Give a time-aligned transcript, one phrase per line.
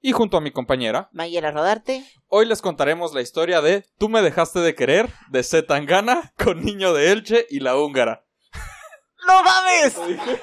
[0.00, 2.04] y junto a mi compañera, Mayela Rodarte.
[2.28, 6.64] hoy les contaremos la historia de Tú me dejaste de querer, de Z Tangana, con
[6.64, 8.24] Niño de Elche y la húngara.
[9.26, 9.96] ¡No mames!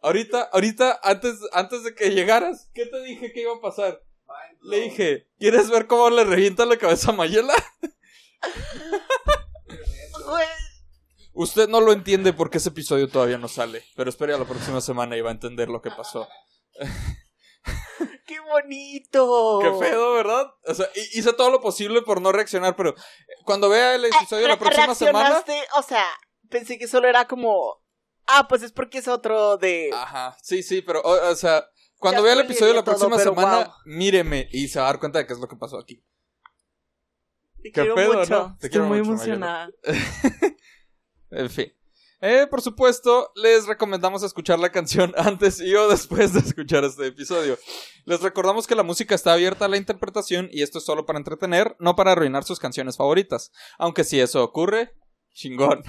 [0.00, 4.00] Ahorita, ahorita, antes, antes de que llegaras, ¿qué te dije que iba a pasar?
[4.62, 7.54] Le dije, ¿quieres ver cómo le revienta la cabeza a Mayela?
[11.38, 14.80] Usted no lo entiende porque ese episodio todavía no sale, pero espere a la próxima
[14.80, 16.26] semana y va a entender lo que pasó.
[18.26, 19.60] ¡Qué bonito!
[19.62, 20.50] Qué pedo, ¿verdad?
[20.66, 22.92] O sea, hice todo lo posible por no reaccionar, pero
[23.44, 25.44] cuando vea el episodio la próxima semana...
[25.76, 26.04] O sea,
[26.50, 27.84] pensé que solo era como.
[28.26, 29.90] Ah, pues es porque es otro de.
[29.94, 31.64] Ajá, sí, sí, pero, o, o sea,
[31.98, 33.74] cuando Ya vea el episodio la próxima semana, wow.
[33.84, 36.02] míreme y se va a dar cuenta de qué es lo que pasó aquí.
[37.62, 38.34] Te qué quiero pedo, mucho.
[38.34, 38.56] ¿no?
[38.58, 39.70] Te Estoy quiero muy mucho, emocionada.
[41.30, 41.72] En fin.
[42.20, 47.06] Eh, por supuesto, les recomendamos escuchar la canción antes y o después de escuchar este
[47.06, 47.56] episodio.
[48.06, 51.18] Les recordamos que la música está abierta a la interpretación y esto es solo para
[51.20, 53.52] entretener, no para arruinar sus canciones favoritas.
[53.78, 54.94] Aunque si eso ocurre,
[55.32, 55.82] chingón.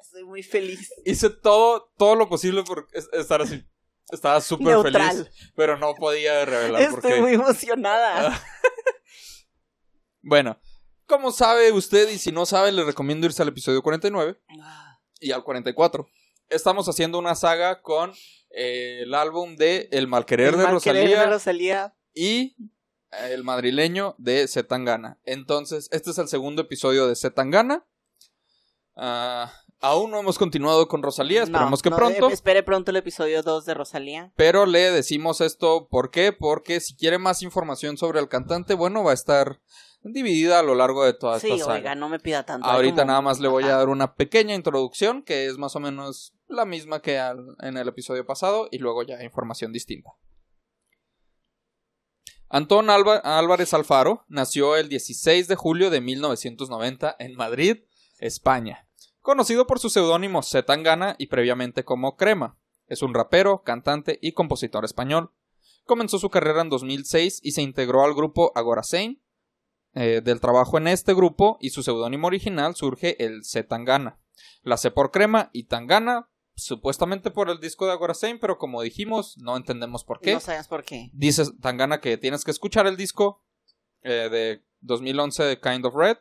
[0.00, 0.92] Estoy muy feliz.
[1.04, 3.64] Hice todo, todo lo posible por es- estar así.
[4.12, 7.20] Estaba súper feliz, pero no podía revelar por Estoy qué.
[7.20, 8.28] muy emocionada.
[8.28, 8.44] Ah.
[10.28, 10.58] Bueno,
[11.06, 14.38] como sabe usted y si no sabe, le recomiendo irse al episodio 49
[15.20, 16.08] y al 44.
[16.48, 18.12] Estamos haciendo una saga con
[18.50, 21.96] eh, el álbum de El Malquerer El de malquerer Rosalía de Rosalía.
[22.14, 22.56] y
[23.12, 25.18] eh, El Madrileño de Zetangana.
[25.24, 27.84] Entonces, este es el segundo episodio de Zetangana.
[28.96, 32.30] Ah, aún no hemos continuado con Rosalía, esperamos No, que no, pronto.
[32.30, 34.32] eh, espere pronto el episodio 2 de Rosalía.
[34.36, 36.32] Pero le decimos esto, ¿por qué?
[36.32, 39.60] Porque si quiere más información sobre el cantante, bueno, va a estar
[40.12, 41.74] dividida a lo largo de toda Sí, esta saga.
[41.78, 42.66] oiga, no me pida tanto.
[42.66, 45.80] Ahorita como- nada más le voy a dar una pequeña introducción, que es más o
[45.80, 50.10] menos la misma que al- en el episodio pasado, y luego ya información distinta.
[52.48, 57.78] Antón Alba- Álvarez Alfaro nació el 16 de julio de 1990 en Madrid,
[58.18, 58.86] España.
[59.20, 62.56] Conocido por su seudónimo Zetangana y previamente como Crema.
[62.86, 65.32] Es un rapero, cantante y compositor español.
[65.84, 69.20] Comenzó su carrera en 2006 y se integró al grupo Agorasein.
[69.98, 74.20] Eh, del trabajo en este grupo y su seudónimo original surge el Zetangana.
[74.62, 79.38] La C por Crema y Tangana, supuestamente por el disco de Agorasein, pero como dijimos,
[79.38, 80.34] no entendemos por qué.
[80.34, 81.08] No sabes por qué.
[81.14, 83.42] Dice Tangana que tienes que escuchar el disco
[84.02, 86.18] eh, de 2011 de Kind of Red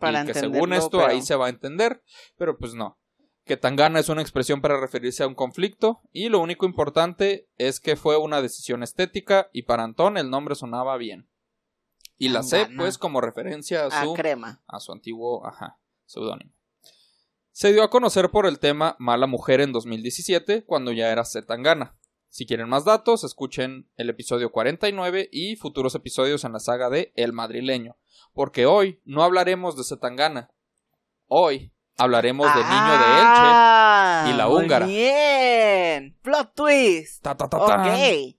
[0.00, 2.02] Para y que según esto pero- ahí se va a entender,
[2.36, 2.98] pero pues no.
[3.44, 7.78] Que Tangana es una expresión para referirse a un conflicto y lo único importante es
[7.78, 11.30] que fue una decisión estética y para Antón el nombre sonaba bien.
[12.20, 14.60] Y la C pues como referencia a Ah, crema.
[14.68, 16.52] a su antiguo ajá, seudónimo.
[17.50, 21.46] Se dio a conocer por el tema Mala Mujer en 2017 cuando ya era Z
[21.46, 21.96] Tangana.
[22.28, 27.12] Si quieren más datos, escuchen el episodio 49 y futuros episodios en la saga de
[27.16, 27.96] El Madrileño.
[28.34, 30.50] Porque hoy no hablaremos de Zetangana.
[31.26, 34.86] Hoy hablaremos de Niño Ah, y la muy húngara.
[34.86, 36.16] Bien.
[36.22, 37.24] Plot twist.
[37.24, 37.36] de Elche.
[37.36, 37.56] Ta, ta, ta.
[37.58, 38.36] Ok.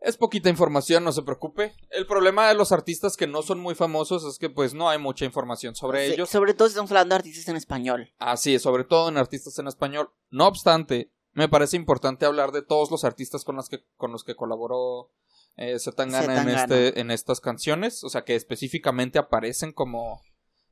[0.00, 1.74] Es poquita información, no se preocupe.
[1.90, 4.98] El problema de los artistas que no son muy famosos es que pues no hay
[4.98, 6.30] mucha información sobre Sí, ellos.
[6.30, 8.14] Sobre todo si estamos hablando de artistas en español.
[8.18, 10.10] Así es, sobre todo en artistas en español.
[10.30, 14.22] No obstante, me parece importante hablar de todos los artistas con los que, con los
[14.22, 15.10] que colaboró
[15.56, 18.04] eh, Zetangana en, este, en estas canciones.
[18.04, 20.22] O sea, que específicamente aparecen como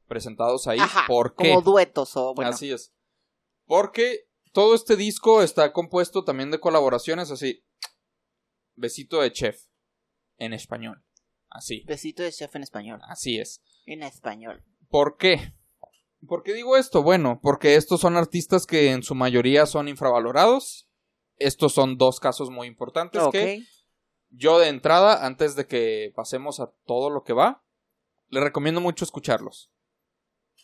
[0.06, 0.78] presentados ahí.
[0.78, 1.50] Ajá, ¿Por qué?
[1.50, 2.50] Como duetos o bueno.
[2.52, 2.92] Así es.
[3.66, 7.64] Porque todo este disco está compuesto también de colaboraciones así.
[8.76, 9.60] Besito de chef.
[10.38, 11.02] En español.
[11.48, 11.82] Así.
[11.86, 13.00] Besito de chef en español.
[13.08, 13.62] Así es.
[13.86, 14.62] En español.
[14.88, 15.52] ¿Por qué?
[16.26, 17.02] ¿Por qué digo esto?
[17.02, 20.88] Bueno, porque estos son artistas que en su mayoría son infravalorados.
[21.38, 23.32] Estos son dos casos muy importantes Ok.
[23.32, 23.62] que
[24.30, 27.62] yo de entrada, antes de que pasemos a todo lo que va,
[28.28, 29.70] le recomiendo mucho escucharlos.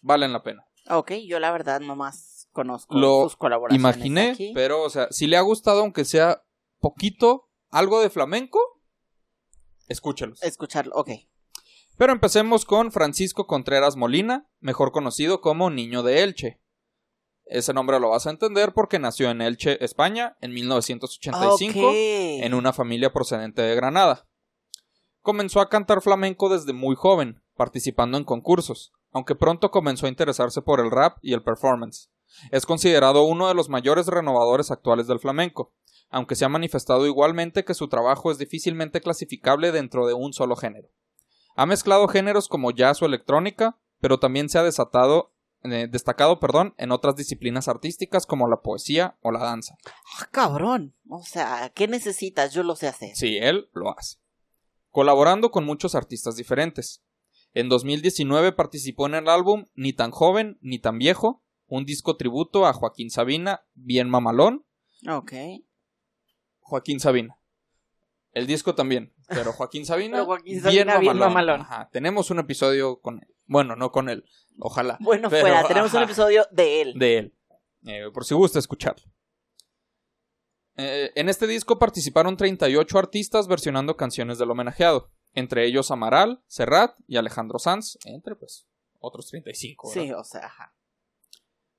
[0.03, 0.67] Valen la pena.
[0.91, 3.81] Ok, yo la verdad nomás conozco Lo sus colaboraciones.
[3.97, 4.53] Imaginé, aquí.
[4.55, 6.43] pero, o sea, si le ha gustado, aunque sea
[6.81, 8.61] poquito, algo de flamenco,
[9.89, 10.43] escúchelos.
[10.43, 11.11] Escucharlo, ok.
[11.97, 16.61] Pero empecemos con Francisco Contreras Molina, mejor conocido como Niño de Elche.
[17.45, 21.95] Ese nombre lo vas a entender porque nació en Elche, España, en 1985, Ok.
[21.95, 24.27] en una familia procedente de Granada.
[25.21, 30.63] Comenzó a cantar flamenco desde muy joven, participando en concursos, aunque pronto comenzó a interesarse
[30.63, 32.11] por el rap y el performance.
[32.51, 35.75] Es considerado uno de los mayores renovadores actuales del flamenco,
[36.12, 40.56] aunque se ha manifestado igualmente que su trabajo es difícilmente clasificable dentro de un solo
[40.56, 40.88] género.
[41.56, 45.32] Ha mezclado géneros como jazz o electrónica, pero también se ha desatado,
[45.62, 49.75] eh, destacado perdón, en otras disciplinas artísticas como la poesía o la danza.
[50.19, 50.94] Ah, cabrón.
[51.09, 52.53] O sea, ¿qué necesitas?
[52.53, 53.17] Yo lo sé hacer.
[53.17, 54.19] Sí, él lo hace.
[54.91, 57.03] Colaborando con muchos artistas diferentes.
[57.55, 62.67] En 2019 participó en el álbum Ni tan joven ni tan viejo, un disco tributo
[62.67, 64.67] a Joaquín Sabina, bien mamalón.
[65.09, 65.32] Ok.
[66.73, 67.37] Joaquín Sabina.
[68.33, 71.61] El disco también, pero Joaquín Sabina, Pero Joaquín Sabina, bien mamalón.
[71.61, 73.29] Ajá, tenemos un episodio con él.
[73.45, 74.25] Bueno, no con él,
[74.59, 74.97] ojalá.
[75.01, 76.95] Bueno, Pero, fuera, tenemos un episodio de él.
[76.99, 77.35] de él.
[77.85, 79.05] Eh, por si gusta escucharlo.
[80.77, 86.95] Eh, en este disco participaron 38 artistas versionando canciones del homenajeado, entre ellos Amaral, Serrat
[87.07, 88.67] y Alejandro Sanz, entre pues
[88.99, 89.91] otros 35.
[89.91, 90.03] ¿verdad?
[90.03, 90.75] Sí, o sea, ajá.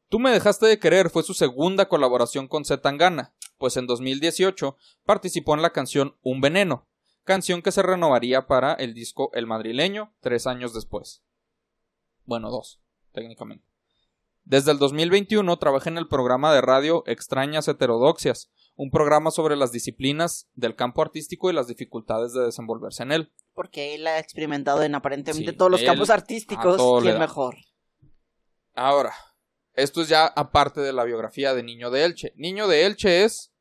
[0.08, 4.76] Tú me dejaste de querer fue su segunda colaboración con Z Tangana, pues en 2018
[5.06, 6.86] participó en la canción Un Veneno,
[7.24, 11.24] canción que se renovaría para el disco El Madrileño tres años después.
[12.26, 12.82] Bueno, dos,
[13.14, 13.66] técnicamente.
[14.44, 19.72] Desde el 2021 trabaja en el programa de radio Extrañas Heterodoxias, un programa sobre las
[19.72, 23.32] disciplinas del campo artístico y las dificultades de desenvolverse en él.
[23.54, 27.02] Porque él ha experimentado en aparentemente Sí, todos los campos artísticos.
[27.02, 27.20] ¿Quién da.
[27.22, 27.56] mejor?
[28.74, 29.14] Ahora,
[29.74, 32.34] esto es ya aparte de la biografía de Niño de Elche.
[32.36, 33.53] Niño de Elche es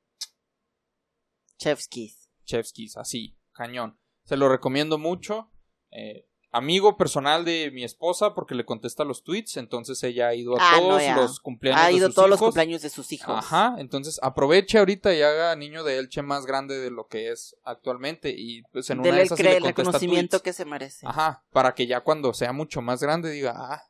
[1.63, 2.29] Chef's Kiss.
[2.45, 3.99] Chefskis, así, cañón.
[4.25, 5.51] Se lo recomiendo mucho.
[5.91, 10.55] Eh, amigo personal de mi esposa porque le contesta los tweets, entonces ella ha ido
[10.55, 12.47] a Ah, todos los cumpleaños Ha de ido sus todos los hijos.
[12.49, 13.35] cumpleaños de sus hijos.
[13.39, 17.57] Ajá, entonces aproveche ahorita y haga Niño de Elche más grande de lo que es
[17.65, 20.43] actualmente y pues en una de el, esas sí cre- le el reconocimiento tweets.
[20.43, 21.07] que se merece.
[21.07, 23.83] Ajá, para que ya cuando sea mucho más grande diga, ah,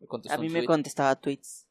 [0.00, 0.66] me contestó A mí me tweet.
[0.66, 1.68] contestaba tweets.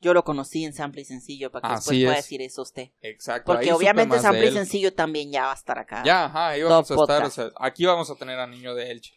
[0.00, 2.24] Yo lo conocí en Sample y Sencillo para que Así después pueda es.
[2.24, 2.90] decir eso usted.
[3.00, 3.52] Exacto.
[3.52, 4.52] Porque obviamente Sample y.
[4.52, 6.02] Sencillo también ya va a estar acá.
[6.04, 7.24] Ya, ajá, ahí vamos a estar.
[7.24, 9.14] o sea, aquí vamos a tener a Niño de Elche.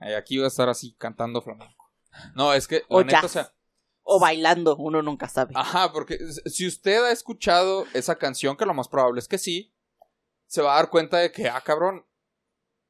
[0.00, 1.90] Eh, aquí va a estar así cantando flamenco.
[2.34, 3.52] No, es que, la O neta, o sea,
[4.02, 5.52] O bailando, uno nunca sabe.
[5.56, 9.74] ajá, porque si usted ha escuchado esa canción, que lo más probable es que sí,
[10.46, 12.06] se va a dar cuenta de que, ah, cabrón,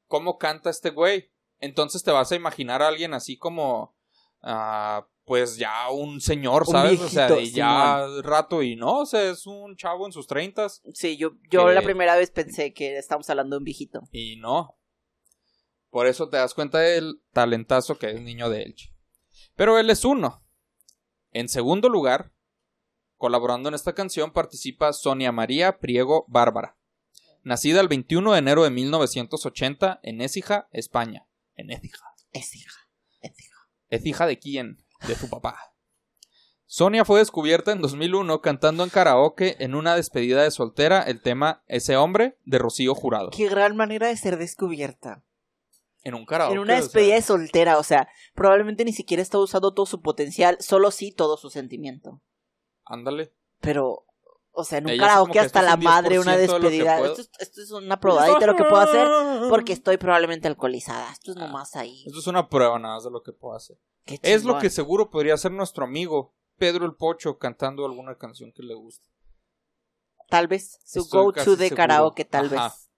[0.06, 1.32] ¿cómo canta este güey?
[1.58, 3.94] Entonces te vas a imaginar a alguien así como,
[4.42, 7.00] ah, pues ya un señor, Un ¿sabes?
[7.00, 10.82] o sea, de ya rato y no, o sea, es un chavo en sus treintas
[10.92, 14.00] Sí, yo, yo Que- la primera vez pensé que estábamos hablando de un viejito.
[14.10, 14.76] Y no.
[15.88, 18.92] Por eso te das cuenta del talentazo que es Niño de Elche.
[19.54, 20.44] Pero él es uno.
[21.30, 22.32] En segundo lugar,
[23.16, 26.76] colaborando en esta canción, participa Sonia María Priego Bárbara.
[27.44, 31.28] Nacida el 21 de enero de 1980 en Écija, España.
[31.54, 32.04] En Écija.
[32.32, 32.80] Hija.
[33.90, 34.84] ¿Es hija de quién?
[35.06, 35.70] De su papá.
[36.66, 41.64] Sonia fue descubierta en 2001 cantando en karaoke en una despedida de soltera el tema
[41.66, 43.30] Ese hombre de Rocío Jurado.
[43.36, 45.24] Qué gran manera de ser descubierta.
[46.04, 46.54] En un karaoke.
[46.54, 49.84] en una o sea, despedida de soltera, o sea, probablemente ni siquiera está usando todo
[49.84, 52.20] su potencial, solo sí todo su sentimiento.
[52.84, 53.32] Ándale.
[53.60, 54.04] Pero,
[54.52, 56.98] o sea, en un karaoke hasta la madre, una 10% de lo que despedida.
[57.06, 59.08] Esto, es- esto es una probadita de lo que puedo hacer
[59.48, 61.10] porque estoy probablemente alcoholizada.
[61.12, 62.04] Esto es Ah, nomás ahí.
[62.06, 63.78] Esto es una prueba nada más de lo que puedo hacer.
[64.06, 68.62] Es lo que seguro podría hacer nuestro amigo Pedro el Pocho cantando alguna canción que
[68.62, 69.08] le guste.
[70.28, 70.78] Tal vez.
[70.84, 71.76] Su go-to de seguro.
[71.76, 72.68] karaoke, tal Ajá.
[72.68, 72.90] vez.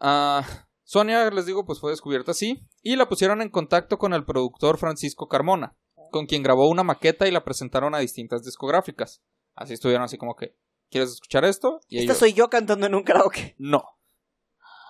[0.00, 0.44] Ah,
[0.82, 2.66] Sonia, les digo, pues fue descubierta así.
[2.82, 5.76] Y la pusieron en contacto con el productor Francisco Carmona,
[6.10, 9.22] con quien grabó una maqueta y la presentaron a distintas discográficas.
[9.54, 10.56] Así estuvieron así como que,
[10.90, 11.80] ¿quieres escuchar esto?
[11.88, 13.54] Y Esta ellos, soy yo cantando en un karaoke.
[13.58, 13.84] no.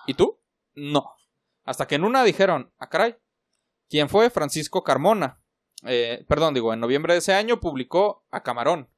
[0.07, 0.39] ¿Y tú?
[0.75, 1.11] No.
[1.63, 3.15] Hasta que en una dijeron, ah, caray.
[3.89, 4.29] ¿Quién fue?
[4.29, 5.41] Francisco Carmona.
[5.83, 8.89] Eh, perdón, digo, en noviembre de ese año publicó A Camarón.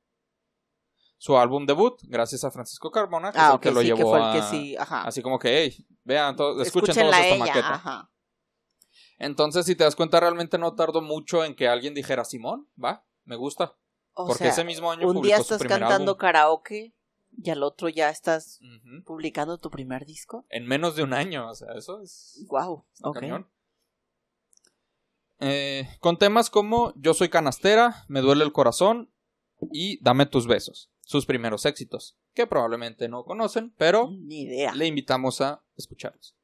[1.17, 3.88] Su álbum debut, gracias a Francisco Carmona, que es Ah, el ok, que lo sí,
[3.88, 4.33] que llevó fue el a...
[4.33, 5.01] que sí, ajá.
[5.03, 7.74] Así como que, hey, vean, to- escuchen todos esta ella, maqueta.
[7.74, 8.12] ajá.
[9.17, 13.03] Entonces, si te das cuenta, realmente no tardó mucho en que alguien dijera, Simón, va,
[13.25, 13.75] me gusta.
[14.19, 16.17] O Porque sea, ese mismo año un día estás cantando álbum.
[16.19, 16.95] karaoke
[17.38, 18.59] y al otro ya estás
[19.05, 20.45] publicando tu primer disco.
[20.50, 23.19] En menos de un año, o sea, eso es Wow, ok.
[23.19, 23.47] cañón.
[25.39, 29.12] Eh, con temas como Yo soy canastera, Me duele el corazón
[29.71, 34.74] y Dame tus besos, sus primeros éxitos, que probablemente no conocen, pero Ni idea.
[34.74, 36.36] le invitamos a escucharlos.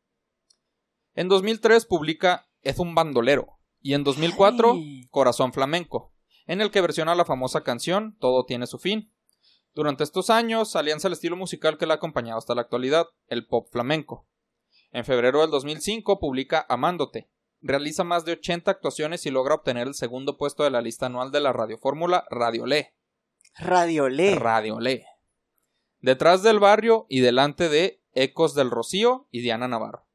[1.15, 5.07] En 2003 publica Es un bandolero y en 2004 Ay.
[5.09, 6.12] Corazón flamenco.
[6.45, 9.11] En el que versiona la famosa canción Todo tiene su fin.
[9.73, 13.47] Durante estos años alianza el estilo musical que la ha acompañado hasta la actualidad, el
[13.47, 14.27] pop flamenco.
[14.91, 17.29] En febrero del 2005 publica Amándote.
[17.61, 21.31] Realiza más de 80 actuaciones y logra obtener el segundo puesto de la lista anual
[21.31, 22.93] de la radiofórmula Radio Le.
[23.55, 24.35] Radio Le.
[24.35, 25.05] Radio Le.
[26.01, 30.05] Detrás del barrio y delante de Ecos del Rocío y Diana Navarro.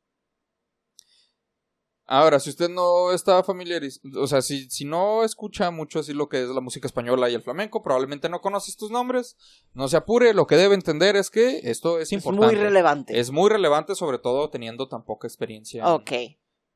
[2.10, 6.30] Ahora, si usted no está familiarizado, o sea, si, si no escucha mucho así lo
[6.30, 9.36] que es la música española y el flamenco, probablemente no conoce estos nombres.
[9.74, 12.46] No se apure, lo que debe entender es que esto es importante.
[12.46, 13.20] Es muy relevante.
[13.20, 16.12] Es muy relevante, sobre todo teniendo tan poca experiencia Ok.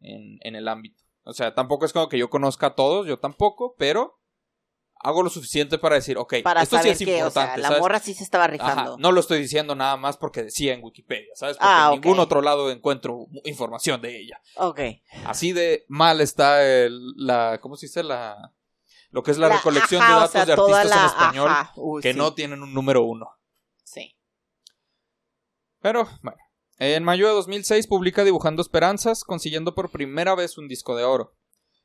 [0.00, 1.02] en, en el ámbito.
[1.24, 4.18] O sea, tampoco es como que yo conozca a todos, yo tampoco, pero
[5.02, 7.52] hago lo suficiente para decir, ok, Para esto sí es que, o importante.
[7.54, 7.80] sea, la ¿sabes?
[7.80, 8.96] morra sí se estaba Ajá, rifando.
[8.98, 11.56] no lo estoy diciendo nada más porque decía en Wikipedia, ¿sabes?
[11.56, 14.40] Porque Ah, en ningún otro lado encuentro información de ella.
[14.56, 14.80] Ok.
[15.26, 18.02] Así de mal está el, la, ¿cómo se dice?
[18.02, 18.52] La,
[19.10, 21.06] lo que es la, La- recolección ajá, de o datos sea, de artistas en la-
[21.06, 23.28] español ajá, uy, que sí, no tienen un número uno.
[23.84, 24.16] Sí.
[25.80, 26.38] Pero, bueno.
[26.78, 31.36] En mayo de 2006 publica Dibujando Esperanzas, consiguiendo por primera vez un disco de oro.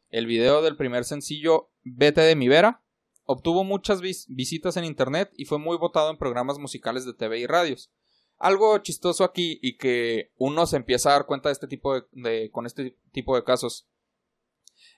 [0.09, 2.81] El video del primer sencillo, Vete de mi Vera,
[3.27, 7.39] obtuvo muchas vis- visitas en internet y fue muy votado en programas musicales de TV
[7.39, 7.91] y radios.
[8.39, 12.03] Algo chistoso aquí y que uno se empieza a dar cuenta de este tipo de,
[12.11, 13.87] de- con este tipo de casos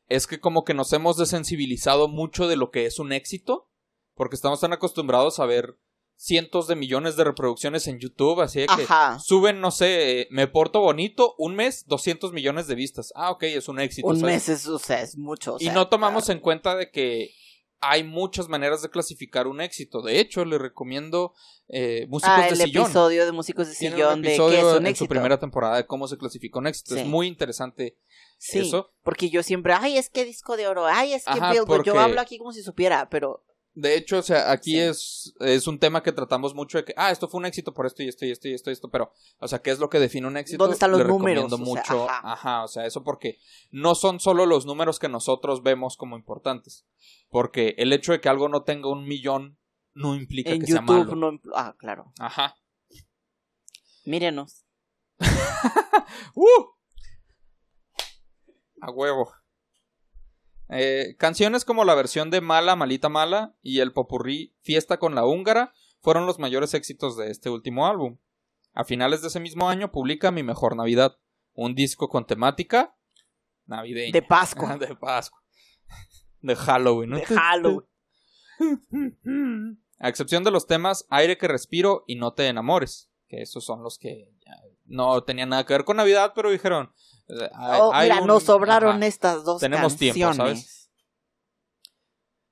[0.07, 3.69] es que como que nos hemos desensibilizado mucho de lo que es un éxito
[4.15, 5.77] porque estamos tan acostumbrados a ver
[6.17, 9.17] cientos de millones de reproducciones en YouTube, así de que Ajá.
[9.19, 13.13] suben, no sé, me porto bonito, un mes, 200 millones de vistas.
[13.15, 14.05] Ah, ok, es un éxito.
[14.07, 14.33] Un ¿sabes?
[14.33, 15.53] mes es, o sea, es mucho.
[15.55, 16.37] o Y no tomamos claro.
[16.37, 17.31] en cuenta de que
[17.81, 20.01] hay muchas maneras de clasificar un éxito.
[20.01, 21.33] De hecho, le recomiendo
[21.67, 22.83] eh, Músicos Ah, de el Sillón.
[22.85, 25.05] episodio de Músicos de Sillón de es un en éxito.
[25.05, 26.95] su primera temporada de cómo se clasifica un éxito.
[26.95, 27.01] Sí.
[27.01, 27.97] Es muy interesante
[28.37, 28.91] Sí, eso.
[29.03, 31.67] porque yo siempre, ay, es que disco de oro, ay, es que Ajá, Billboard.
[31.67, 33.43] porque- Yo hablo aquí como si supiera, pero
[33.75, 34.79] De hecho, o sea, aquí Sí.
[34.79, 37.85] es, es un tema que tratamos mucho de que, ah, esto fue un éxito por
[37.85, 39.89] esto y esto y esto y esto y esto, pero, o sea, ¿qué es lo
[39.89, 40.57] que define un éxito?
[40.63, 41.43] ¿Dónde están los Le números?
[41.43, 41.65] recomiendo O sea,
[41.97, 42.31] mucho, ajá.
[42.33, 43.39] ajá, o sea, eso porque
[43.71, 46.85] no son solo los números que nosotros vemos como importantes,
[47.29, 49.57] porque el hecho de que algo no tenga un millón
[49.93, 51.15] no implica en que sea malo.
[51.15, 51.39] no.
[51.55, 52.11] Ah, claro.
[52.19, 52.55] Ajá.
[54.05, 54.65] Mírenos.
[56.35, 56.45] ¡Uh!
[58.81, 59.31] A huevo.
[60.71, 65.25] Eh, canciones como la versión de Mala, Malita Mala y el popurrí Fiesta con la
[65.25, 68.17] Húngara fueron los mayores éxitos de este último álbum.
[68.73, 71.17] A finales de ese mismo año publica Mi Mejor Navidad,
[71.53, 72.95] un disco con temática
[73.65, 74.13] navideña.
[74.13, 74.77] De Pascua.
[74.79, 75.41] de Pascua.
[76.41, 77.17] De Halloween, ¿no?
[77.17, 77.87] De Halloween.
[79.97, 83.81] A excepción de los temas Aire que respiro y No te enamores, que esos son
[83.81, 84.31] los que
[84.85, 86.93] no tenían nada que ver con Navidad, pero dijeron...
[87.55, 89.05] hay- Oh, hay mira, un- nos sobraron ajá.
[89.05, 90.59] estas dos Tenemos tiempo, canciones.
[90.65, 90.91] ¿sabes?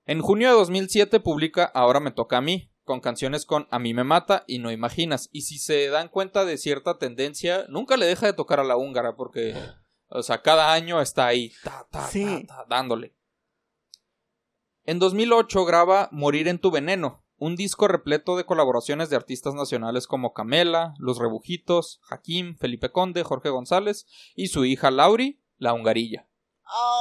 [0.05, 3.93] En junio de 2007 publica Ahora me toca a mí, con canciones con A mí
[3.93, 5.29] me mata y No imaginas.
[5.33, 8.77] Y si se dan cuenta de cierta tendencia, nunca le deja de tocar a la
[8.77, 9.53] húngara porque,
[10.07, 12.45] o sea, cada año está ahí, ta, ta, Sí.
[12.47, 13.13] ta, dándole.
[14.85, 20.07] En 2008 graba Morir en tu veneno, un disco repleto de colaboraciones de artistas nacionales
[20.07, 26.27] como Camela, Los Rebujitos, Hakim, Felipe Conde, Jorge González y su hija Lauri, la hungarilla.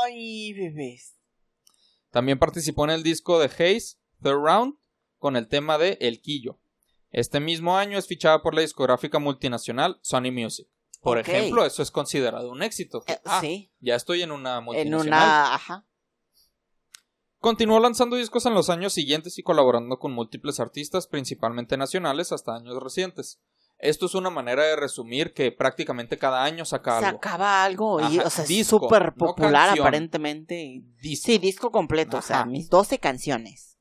[0.02, 1.16] Ay, bebés.
[2.10, 4.74] También participó en el disco de Hayes, Third Round,
[5.18, 6.58] con el tema de El Quillo.
[7.10, 10.68] Este mismo año es fichada por la discográfica multinacional Sony Music.
[11.00, 13.02] Por ejemplo, eso es considerado un éxito.
[13.06, 13.70] Eh, Ah, sí.
[13.80, 15.06] ya estoy en una En multinacional.
[15.06, 15.54] una.
[15.54, 15.86] Ajá.
[17.38, 22.54] Continuó lanzando discos en los años siguientes y colaborando con múltiples artistas, principalmente nacionales, hasta
[22.54, 23.40] años recientes.
[23.78, 27.10] Esto es una manera de resumir que prácticamente cada año saca algo.
[27.10, 28.00] Sacaba algo.
[28.00, 29.86] y, Ajá, o sea, es súper no popular canción.
[29.86, 30.82] aparentemente.
[31.02, 31.26] Disco.
[31.26, 32.16] Sí, disco completo.
[32.16, 33.76] O sea, mis 12 canciones.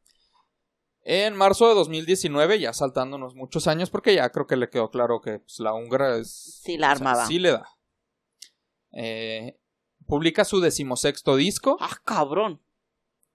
[1.02, 5.22] En marzo de 2019, ya saltándonos muchos años, porque ya creo que le quedó claro
[5.22, 6.60] que pues, la húngara es.
[6.64, 7.26] Sí, la sea, armaba.
[7.28, 7.70] sí le da.
[8.92, 9.60] Eh,
[10.08, 11.78] publica su decimosexto disco.
[11.80, 12.62] Ah, cabrón.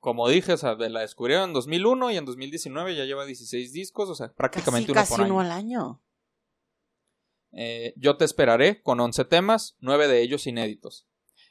[0.01, 3.73] Como dije, o sea, de la descubrieron en 2001 y en 2019 ya lleva 16
[3.73, 5.41] discos, o sea, Casi, prácticamente uno casi por año.
[5.41, 6.03] al año.
[7.53, 11.07] Eh, Yo te esperaré, con 11 temas, 9 de ellos inéditos.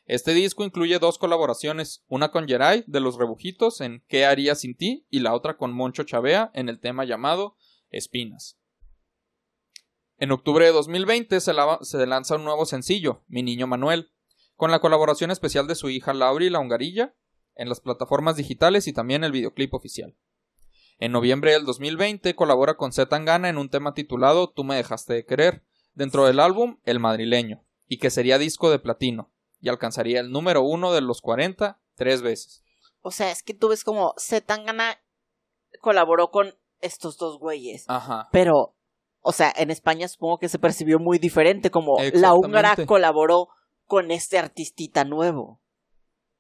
[0.06, 4.76] Este disco incluye dos colaboraciones, una con Jerai de Los Rebujitos en ¿Qué haría sin
[4.76, 5.06] ti?
[5.12, 7.56] y la otra con Moncho Chavea en el tema llamado
[7.92, 8.58] Espinas.
[10.18, 14.12] En octubre de 2020 se, se lanza un nuevo sencillo, Mi Niño Manuel,
[14.56, 17.16] con la colaboración especial de su hija Lauri La Hungarilla
[17.60, 20.16] en las plataformas digitales y también el videoclip oficial.
[20.98, 25.14] En noviembre del 2020 colabora con Z Tangana en un tema titulado Tú me dejaste
[25.14, 25.64] de querer,
[25.94, 30.64] dentro del álbum El Madrileño, y que sería disco de platino, y alcanzaría el número
[30.64, 32.64] uno de los 40 tres veces.
[33.02, 34.98] O sea, es que tú ves como Zetangana
[35.82, 37.86] colaboró con estos dos güeyes.
[37.88, 38.30] Ajá.
[38.32, 38.76] Pero,
[39.20, 43.50] o sea, en España supongo que se percibió muy diferente, como la húngara colaboró
[43.86, 45.62] con este artistita nuevo.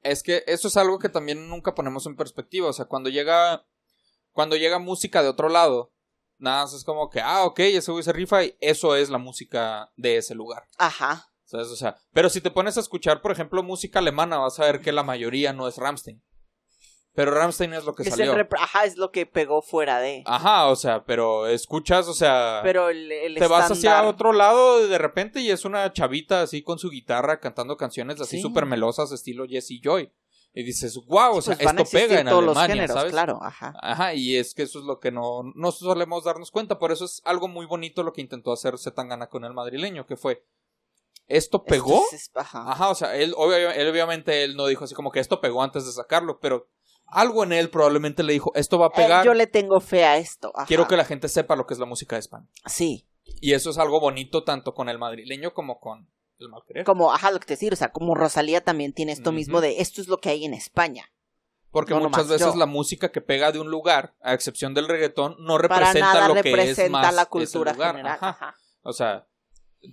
[0.01, 2.69] Es que eso es algo que también nunca ponemos en perspectiva.
[2.69, 3.65] O sea, cuando llega.
[4.31, 5.91] Cuando llega música de otro lado,
[6.37, 9.17] nada más es como que, ah, ok, ese güey se rifa y eso es la
[9.17, 10.67] música de ese lugar.
[10.77, 11.31] Ajá.
[11.43, 11.67] ¿Sabes?
[11.67, 14.81] O sea, pero si te pones a escuchar, por ejemplo, música alemana, vas a ver
[14.81, 16.23] que la mayoría no es Ramstein.
[17.15, 18.35] Pero Ramstein es lo que salió.
[18.57, 20.23] Ajá, es lo que pegó fuera de.
[20.25, 24.87] Ajá, o sea, pero escuchas, o sea, Pero el, el te vas hacia otro lado
[24.87, 28.41] de repente y es una chavita así con su guitarra cantando canciones así Sí.
[28.41, 30.11] súper melosas estilo Jessie Joy.
[30.53, 33.11] Y dices, wow, o sea, pues esto pega en todos los Alemania, géneros, ¿sabes?
[33.11, 33.73] claro, ajá.
[33.81, 36.79] Ajá, y es que eso es lo que no, no solemos darnos cuenta.
[36.79, 40.15] Por eso es algo muy bonito lo que intentó hacer Zetangana con el madrileño, que
[40.17, 40.43] fue,
[41.27, 42.01] ¿esto pegó?
[42.11, 42.63] Esto es- ajá.
[42.71, 43.35] Ajá, o sea, él,
[43.75, 46.67] él obviamente él no dijo así como que esto pegó antes de sacarlo, pero
[47.11, 50.05] algo en él probablemente le dijo, esto va a Eh, pegar, yo le tengo fe
[50.05, 50.51] a esto.
[50.55, 50.65] ajá.
[50.65, 52.47] quiero que la gente sepa lo que es la música de España.
[52.65, 53.05] Sí,
[53.41, 56.83] Y eso es algo bonito tanto con el madrileño como con el malquerer.
[56.85, 59.81] como, ajá, lo que te decir, o sea, como Rosalía también tiene esto mismo de
[59.81, 61.11] esto es lo que hay en España.
[61.71, 62.59] Porque no muchas veces yo.
[62.59, 66.27] la música que pega de un lugar, a excepción del reggaetón, no Para representa nada
[66.29, 67.91] lo que es más la ese cultura lugar.
[67.97, 68.17] general.
[68.19, 68.29] Ajá.
[68.29, 68.55] Ajá.
[68.81, 69.27] O sea,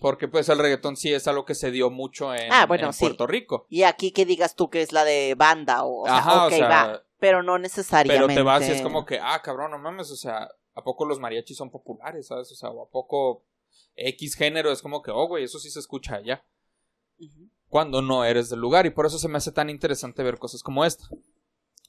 [0.01, 2.93] porque pues el reggaetón sí es algo que se dio mucho en, Ah, bueno, en
[2.95, 3.01] sí.
[3.05, 3.67] Puerto Rico.
[3.69, 6.53] Y aquí que digas tú que es la de banda o, o sea, Ajá, ok,
[6.53, 8.35] o sea, va, pero no pero necesariamente.
[8.35, 11.19] te vas y es como que, ah, cabrón, no mames, o sea, ¿a poco los
[11.19, 12.51] mariachis son populares, sabes?
[12.53, 13.45] O sea, o a poco
[13.95, 16.45] X género es como que, oh, güey, eso sí se escucha allá.
[17.69, 20.63] Cuando no eres del lugar y por eso se me hace tan interesante ver cosas
[20.63, 21.09] como esta.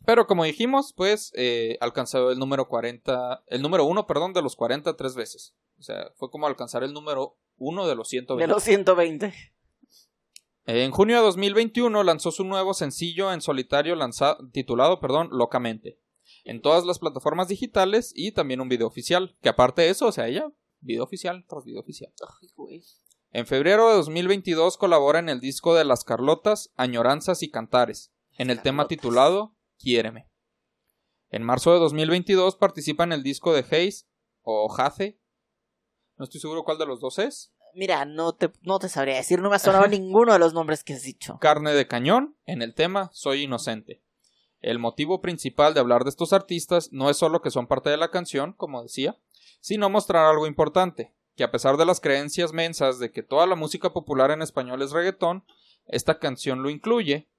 [0.05, 4.55] Pero como dijimos, pues eh, alcanzó el número 40, el número 1, perdón, de los
[4.55, 5.53] 40 tres veces.
[5.79, 8.41] O sea, fue como alcanzar el número 1 de los 120.
[8.41, 9.33] De los 120.
[10.69, 13.95] En junio de 2021 lanzó su nuevo sencillo en solitario
[14.51, 16.01] titulado, perdón, Locamente,
[16.43, 20.11] en todas las plataformas digitales y también un video oficial, que aparte de eso, o
[20.11, 22.11] sea, ella, video oficial tras video oficial.
[22.41, 22.83] Ay, güey.
[23.31, 28.49] En febrero de 2022 colabora en el disco de Las Carlotas, Añoranzas y Cantares, en
[28.49, 30.29] el tema titulado Quiéreme.
[31.29, 34.05] En marzo de 2022 participa en el disco de Haze
[34.41, 35.17] o Jace.
[36.17, 37.53] No estoy seguro cuál de los dos es.
[37.77, 40.83] Mira, no te, no te sabría decir, no me ha sonado ninguno de los nombres
[40.83, 41.37] que has dicho.
[41.39, 44.01] Carne de Cañón en el tema Soy Inocente.
[44.61, 47.97] El motivo principal de hablar de estos artistas no es solo que son parte de
[47.97, 49.19] la canción, como decía,
[49.61, 53.55] sino mostrar algo importante, que a pesar de las creencias mensas de que toda la
[53.55, 55.45] música popular en español es reggaetón,
[55.85, 57.29] esta canción lo incluye,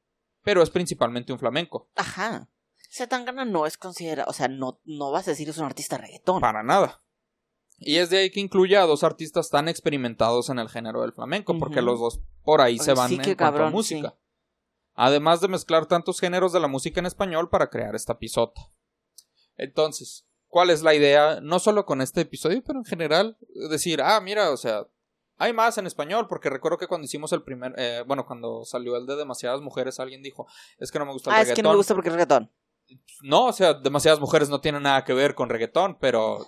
[0.44, 1.90] pero es principalmente un flamenco.
[1.96, 2.48] Ajá.
[2.88, 6.40] Zetangana no es considerado, o sea, no, no vas a decir es un artista reggaetón.
[6.40, 7.02] Para nada.
[7.78, 11.12] Y es de ahí que incluye a dos artistas tan experimentados en el género del
[11.12, 14.14] flamenco, porque los dos por ahí se van sí, en cuanto a cabrón, música.
[14.94, 18.60] Además de mezclar tantos géneros de la música en español para crear esta pisota.
[19.56, 21.40] Entonces, ¿cuál es la idea?
[21.40, 23.38] No solo con este episodio, pero en general,
[23.70, 24.86] decir, ah, mira, o sea,
[25.36, 28.96] hay más en español, porque recuerdo que cuando hicimos el primer, eh, bueno, cuando salió
[28.96, 31.62] el de demasiadas mujeres, alguien dijo, es que no me gusta el Ah, es que
[31.62, 32.50] no me gusta porque es reggaetón.
[33.22, 36.44] No, o sea, demasiadas mujeres no tienen nada que ver con reggaetón, pero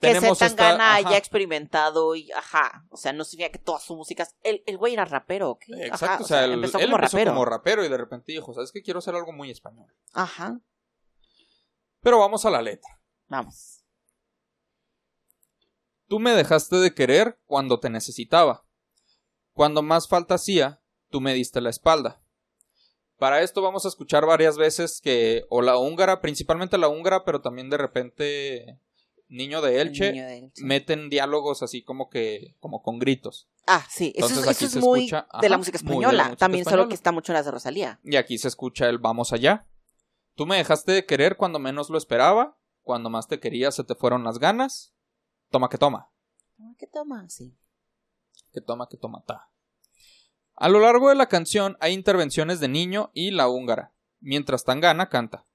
[0.00, 1.16] Que tenemos Zetangana esta, haya ajá.
[1.18, 4.34] experimentado y, ajá, o sea, no significa que todas sus músicas...
[4.42, 5.64] El, el güey era rapero, ¿ok?
[5.68, 7.32] Exacto, Ajá, o sea, él, empezó él como empezó rapero.
[7.32, 8.82] como rapero y de repente dijo, ¿sabes qué?
[8.82, 9.92] Quiero hacer algo muy español.
[10.14, 10.58] Ajá,
[12.00, 12.98] Pero vamos a la letra.
[13.28, 13.84] vamos.
[16.08, 18.64] Tú me dejaste de querer cuando te necesitaba.
[19.52, 22.20] Cuando más falta hacía, tú me diste la espalda.
[23.18, 27.42] Para esto vamos a escuchar varias veces que, o la húngara, principalmente la húngara, pero
[27.42, 28.80] también de repente
[29.30, 30.64] Niño de El Elche, niño de Elche.
[30.64, 33.48] meten diálogos así como que, como con gritos.
[33.64, 36.22] Ah, sí, eso, Entonces es, eso es muy escucha, de la música la española.
[36.24, 38.00] música También solo que está mucho en las de Rosalía.
[38.02, 39.68] Y aquí se escucha el vamos allá.
[40.34, 42.58] Tú me dejaste de querer cuando menos lo esperaba.
[42.82, 44.94] Cuando más te quería se te fueron las ganas.
[45.50, 46.10] Toma que toma.
[46.58, 47.28] Ah, ¿Qué toma?
[47.28, 47.56] Sí.
[48.52, 49.52] Que toma que toma ta.
[50.56, 55.08] A lo largo de la canción hay intervenciones de Niño y la húngara, mientras Tangana
[55.08, 55.46] canta.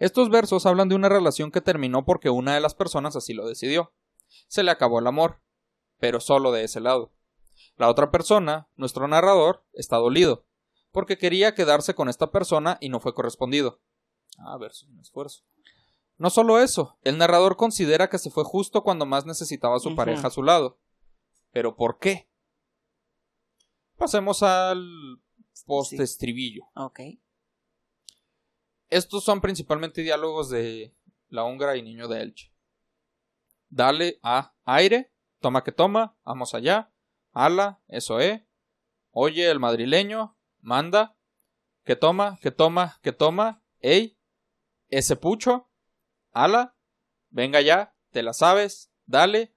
[0.00, 3.46] Estos versos hablan de una relación que terminó porque una de las personas así lo
[3.46, 3.92] decidió.
[4.48, 5.42] Se le acabó el amor,
[5.98, 7.12] pero solo de ese lado.
[7.76, 10.46] La otra persona, nuestro narrador, está dolido,
[10.90, 13.82] porque quería quedarse con esta persona y no fue correspondido.
[14.38, 15.44] A ver, es un esfuerzo.
[16.16, 19.94] No solo eso, el narrador considera que se fue justo cuando más necesitaba a su
[19.94, 20.78] pareja a su lado.
[21.52, 22.30] ¿Pero por qué?
[23.98, 25.20] Pasemos al
[25.66, 26.62] postestribillo.
[26.74, 27.00] Ok.
[28.90, 30.94] Estos son principalmente diálogos de
[31.28, 32.52] la húngara y niño de Elche.
[33.68, 36.92] Dale a aire, toma que toma, vamos allá,
[37.32, 38.42] ala, eso es,
[39.12, 41.16] oye el madrileño, manda,
[41.84, 44.18] que toma, que toma, que toma, ey,
[44.88, 45.70] ese pucho,
[46.32, 46.76] ala,
[47.28, 49.54] venga ya, te la sabes, dale,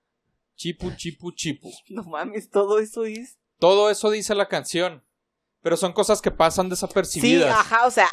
[0.56, 1.72] chipu, chipu, chipu.
[1.90, 3.40] No mames, todo eso es.
[3.58, 5.04] Todo eso dice la canción,
[5.62, 7.52] pero son cosas que pasan Sí, desapercibidas.
[7.52, 8.10] ajá, o sea,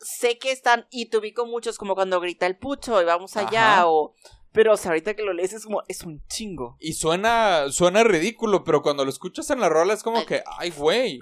[0.00, 0.86] sé que están.
[0.90, 3.88] Y te ubico muchos como cuando grita el pucho y vamos allá, Ajá.
[3.88, 4.14] o.
[4.52, 5.82] Pero o sea, ahorita que lo lees es como.
[5.88, 6.76] Es un chingo.
[6.80, 10.26] Y suena, suena ridículo, pero cuando lo escuchas en la rola es como Ay.
[10.26, 11.20] que, ay, güey.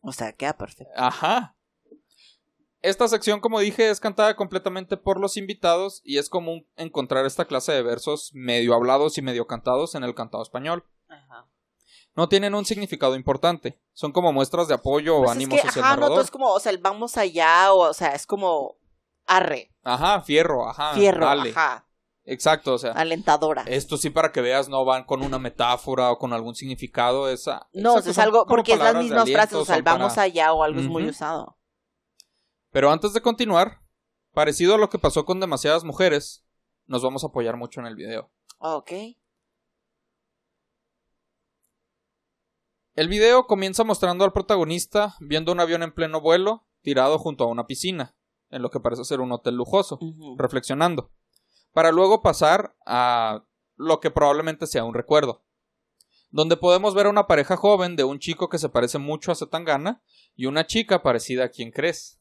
[0.00, 0.92] O sea, queda perfecto.
[0.96, 1.56] Ajá.
[2.82, 7.46] Esta sección, como dije, es cantada completamente por los invitados y es común encontrar esta
[7.46, 10.84] clase de versos medio hablados y medio cantados en el cantado español.
[11.08, 11.48] Ajá.
[12.16, 15.68] No tienen un significado importante, son como muestras de apoyo o Pues es ánimos que,
[15.68, 18.26] hacia ajá, el no, es como, o sea, el vamos allá, o, o sea, es
[18.26, 18.78] como.
[19.26, 20.94] Arre, Ajá, fierro, ajá.
[20.94, 21.50] fierro, dale.
[21.50, 21.86] ajá,
[22.24, 23.62] Exacto, o sea, alentadora.
[23.66, 27.68] esto sí para que veas no van con una metáfora o con algún significado, esa
[27.72, 30.52] no, es algo, porque es las mismas aliento, frases, o sea, el vamos para- allá
[30.52, 31.58] o algo es muy usado.
[32.70, 33.80] Pero antes de continuar,
[34.32, 36.44] parecido a lo que pasó con demasiadas mujeres,
[36.86, 38.30] nos vamos a apoyar mucho en el video.
[38.58, 38.92] Ok.
[42.96, 47.46] El video comienza mostrando al protagonista viendo un avión en pleno vuelo tirado junto a
[47.46, 48.16] una piscina,
[48.48, 49.98] en lo que parece ser un hotel lujoso,
[50.38, 51.12] reflexionando,
[51.72, 55.44] para luego pasar a lo que probablemente sea un recuerdo,
[56.30, 59.34] donde podemos ver a una pareja joven de un chico que se parece mucho a
[59.34, 60.02] Zetangana
[60.34, 62.18] y una chica parecida a quien crees,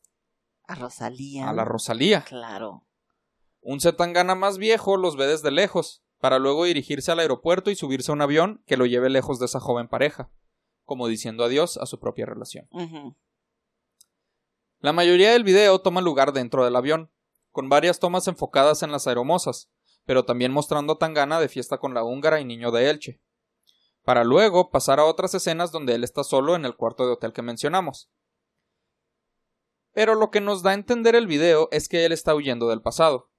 [0.68, 1.48] A Rosalía.
[1.48, 2.26] a la Rosalía.
[2.26, 2.86] Claro.
[3.62, 8.12] Un Zetangana más viejo los ve desde lejos, para luego dirigirse al aeropuerto y subirse
[8.12, 10.32] a un avión que lo lleve lejos de esa joven pareja,
[10.86, 12.70] como diciendo adiós a su propia relación.
[14.80, 17.12] La mayoría del video toma lugar dentro del avión,
[17.52, 19.70] con varias tomas enfocadas en las aeromosas,
[20.06, 23.22] pero también mostrando a Tangana de fiesta con la húngara y niño de Elche,
[24.04, 27.34] para luego pasar a otras escenas donde él está solo en el cuarto de hotel
[27.34, 28.12] que mencionamos.
[29.92, 32.82] Pero lo que nos da a entender el video es que él está huyendo del
[32.82, 33.32] pasado.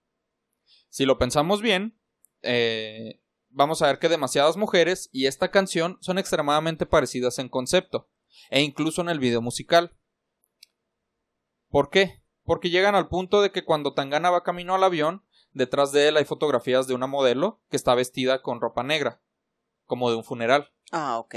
[0.89, 2.01] Si lo pensamos bien,
[2.43, 3.23] eh,
[3.57, 8.09] vamos a ver que demasiadas mujeres y esta canción son extremadamente parecidas en concepto,
[8.51, 9.97] e incluso en el video musical.
[11.71, 12.23] ¿Por qué?
[12.45, 16.19] Porque llegan al punto de que cuando Tangana va camino al avión, detrás de él
[16.19, 19.23] hay fotografías de una modelo que está vestida con ropa negra,
[19.87, 21.35] como de un funeral, Ah, ok.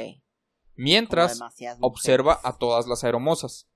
[0.75, 1.39] mientras
[1.79, 3.69] observa a todas las aeromosas.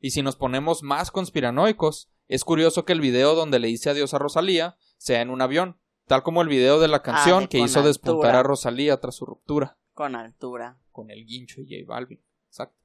[0.00, 4.14] Y si nos ponemos más conspiranoicos, es curioso que el video donde le dice adiós
[4.14, 7.48] a Rosalía sea en un avión, tal como el video de la canción Ah, de
[7.48, 10.78] que hizo despuntar a Rosalía tras su ruptura Con altura.
[10.92, 12.22] con el guincho y J Balvin.
[12.48, 12.76] Exacto.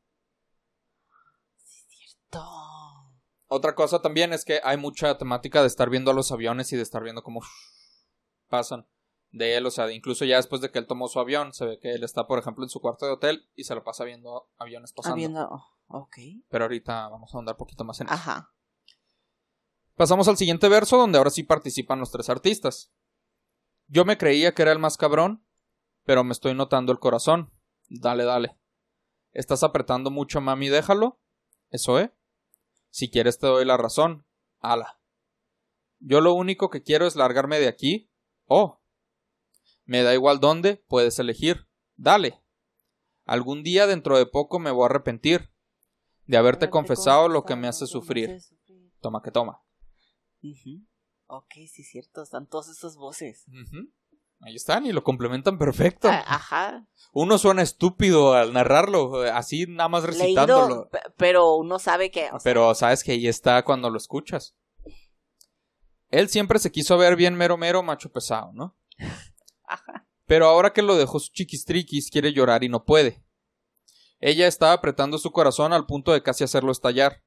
[2.30, 3.12] To-
[3.48, 6.76] Otra cosa también es que hay mucha temática de estar viendo a los aviones y
[6.76, 7.42] de estar viendo cómo
[8.48, 8.88] pasan
[9.32, 11.80] de él, o sea, incluso ya después de que él tomó su avión, se ve
[11.80, 14.50] que él está, por ejemplo, en su cuarto de hotel y se lo pasa viendo
[14.58, 15.14] aviones pasando.
[15.16, 15.48] Habiendo.
[15.52, 16.18] oh, Ok.
[16.50, 18.14] Pero ahorita vamos a andar un poquito más en eso.
[18.16, 18.52] Ajá.
[19.96, 22.92] Pasamos al siguiente verso donde ahora sí participan los tres artistas.
[23.90, 25.44] Yo me creía que era el más cabrón,
[26.04, 27.52] pero me estoy notando el corazón.
[27.90, 28.56] Dale, dale.
[29.32, 30.70] ¿Estás apretando mucho, mami?
[30.70, 31.20] Déjalo.
[31.72, 32.14] Eso, ¿eh?
[32.92, 34.28] Si quieres te doy la razón.
[34.60, 35.00] Ala.
[36.00, 38.12] Yo lo único que quiero es largarme de aquí.
[38.46, 38.80] Oh.
[39.86, 41.68] Me da igual dónde, puedes elegir.
[41.96, 42.44] Dale.
[43.26, 45.52] Algún día dentro de poco me voy a arrepentir
[46.26, 48.40] de haberte confesado lo que me hace sufrir.
[49.02, 49.64] Toma que toma.
[51.32, 52.24] Ok, sí, cierto.
[52.24, 53.46] Están todas esas voces.
[53.48, 53.88] Ujú.
[54.42, 56.08] Ahí están y lo complementan perfecto.
[56.10, 56.88] Ah, Ajá.
[57.12, 60.68] Uno suena estúpido al narrarlo, eh, así nada más recitándolo.
[60.68, 62.26] Leído, pe- pero uno sabe que.
[62.28, 64.56] o sea, Pero sabes que ahí está cuando lo escuchas.
[66.10, 68.76] Él siempre se quiso ver bien mero mero macho pesado, ¿no?
[69.68, 70.08] Ajá.
[70.26, 73.24] Pero ahora que lo dejó su chiquistriquis quiere llorar y no puede.
[74.20, 77.24] Ella está apretando su corazón al punto de casi hacerlo estallar.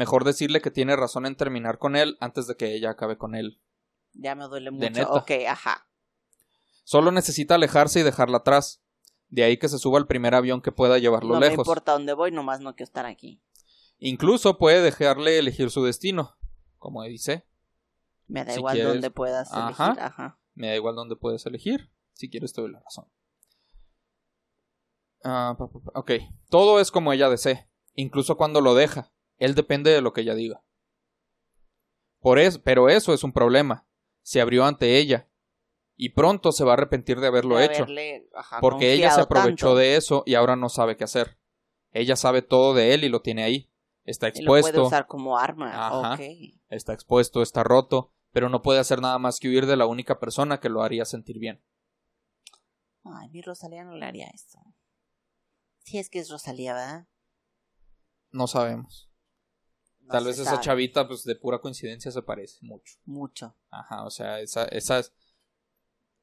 [0.00, 3.34] Mejor decirle que tiene razón en terminar con él antes de que ella acabe con
[3.34, 3.60] él.
[4.14, 4.88] Ya me duele De mucho.
[4.90, 5.12] neta.
[5.12, 5.86] Ok, ajá.
[6.84, 8.82] Solo necesita alejarse y dejarla atrás.
[9.28, 11.58] De ahí que se suba al primer avión que pueda llevarlo no lejos.
[11.58, 13.42] importa dónde voy, nomás no quiero estar aquí.
[13.98, 16.34] Incluso puede dejarle elegir su destino.
[16.78, 17.46] Como dice,
[18.26, 19.86] Me da Si igual quieres- dónde puedas Ajá.
[19.88, 20.02] elegir.
[20.02, 20.40] Ajá.
[20.54, 21.90] me da igual dónde puedes elegir.
[22.14, 23.04] Si quieres te doy la razón.
[25.22, 25.54] Ah,
[25.94, 26.12] ok,
[26.48, 27.68] todo es como ella desee.
[27.94, 29.12] Incluso cuando lo deja.
[29.40, 30.62] Él depende de lo que ella diga.
[32.20, 33.88] Por eso, pero eso es un problema.
[34.22, 35.28] Se abrió ante ella.
[35.96, 37.82] Y pronto se va a arrepentir de haberlo De hecho.
[37.82, 39.76] haberle, ajá, Porque ella se aprovechó tanto.
[39.76, 41.38] de eso y ahora no sabe qué hacer.
[41.92, 43.70] Ella sabe todo de él y lo tiene ahí.
[44.04, 45.72] Está Y lo puede expuesto, usar como arma.
[46.12, 46.18] Ajá.
[46.68, 50.18] Está expuesto, está roto, pero no puede hacer nada más que huir de la única
[50.20, 51.62] persona que lo haría sentir bien.
[53.04, 54.58] Ay, mi Rosalía no le haría esto.
[55.78, 57.08] Si es que es Rosalía, ¿verdad?
[58.30, 59.09] No sabemos.
[60.10, 62.96] No Tal vez esa chavita, pues de pura coincidencia, se parece mucho.
[63.04, 63.54] Mucho.
[63.70, 65.12] Ajá, o sea, esa, esa es.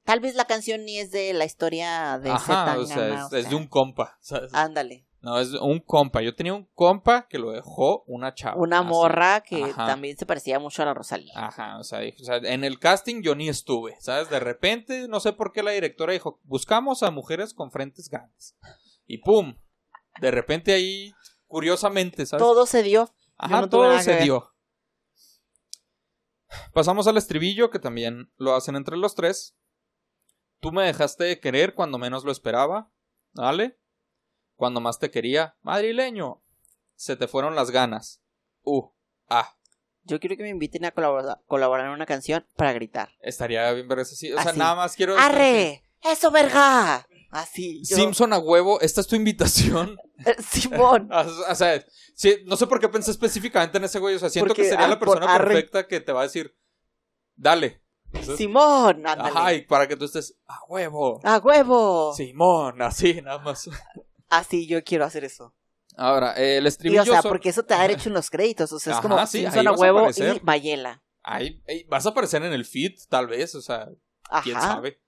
[0.03, 3.35] Tal vez la canción ni es de la historia de Ajá, o sea, es, o
[3.35, 4.17] es sea, de un compa.
[4.19, 4.53] ¿sabes?
[4.53, 5.07] Ándale.
[5.21, 6.21] No, es un compa.
[6.21, 8.57] Yo tenía un compa que lo dejó una chava.
[8.57, 8.87] Una así.
[8.89, 9.87] morra que Ajá.
[9.87, 11.33] también se parecía mucho a la Rosalía.
[11.35, 14.29] Ajá, o sea, o sea, en el casting yo ni estuve, ¿sabes?
[14.29, 18.55] De repente, no sé por qué la directora dijo, buscamos a mujeres con frentes grandes.
[19.05, 19.57] Y pum,
[20.21, 21.13] de repente ahí,
[21.47, 22.45] curiosamente, ¿sabes?
[22.45, 23.09] Todo se dio.
[23.37, 24.53] Ajá, no todo se dio.
[26.73, 29.55] Pasamos al estribillo, que también lo hacen entre los tres.
[30.59, 32.91] Tú me dejaste de querer cuando menos lo esperaba,
[33.33, 33.79] ¿vale?
[34.55, 36.43] Cuando más te quería, madrileño.
[36.95, 38.23] Se te fueron las ganas.
[38.63, 38.89] Uh,
[39.29, 39.55] ah.
[40.03, 43.09] Yo quiero que me inviten a colaborar, colaborar en una canción para gritar.
[43.19, 44.31] Estaría bien ver eso así.
[44.31, 44.59] O sea, Así.
[44.59, 45.17] nada más quiero.
[45.17, 45.83] ¡Arre!
[46.01, 47.05] ¡Eso, verga!
[47.29, 47.83] Así.
[47.85, 49.97] yo- Simpson a huevo, esta es tu invitación.
[50.49, 51.09] Simón.
[51.49, 51.83] o sea,
[52.15, 54.15] sí, no sé por qué pensé específicamente en ese güey.
[54.15, 55.53] O sea, siento Porque, que sería ah, la por persona arre.
[55.53, 56.55] perfecta que te va a decir,
[57.35, 57.81] dale.
[58.37, 59.05] Simón.
[59.05, 59.29] Ándale.
[59.29, 61.19] Ajá, y para que tú estés a huevo.
[61.23, 62.13] ¡A huevo!
[62.15, 63.69] Simón, así, nada más.
[64.29, 65.53] Así yo quiero hacer eso.
[65.95, 67.01] Ahora, eh, el Y, estribillo.
[67.03, 68.71] o sea, son- porque eso te da derecho en los créditos.
[68.73, 71.01] O sea, es como sí, Simpson a huevo y Mayela.
[71.23, 73.87] Ahí, ahí vas a aparecer en el feed, tal vez, o sea,
[74.29, 74.43] Ajá.
[74.43, 75.01] quién sabe.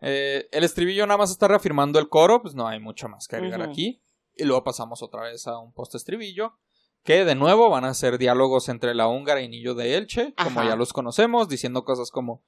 [0.00, 3.36] Eh, el estribillo nada más está reafirmando el coro, pues no hay mucho más que
[3.36, 4.02] agregar aquí.
[4.34, 6.58] Y luego pasamos otra vez a un post estribillo.
[7.04, 10.62] Que de nuevo van a ser diálogos entre la húngara y Nillo de Elche, como
[10.62, 12.44] ya los conocemos, diciendo cosas como: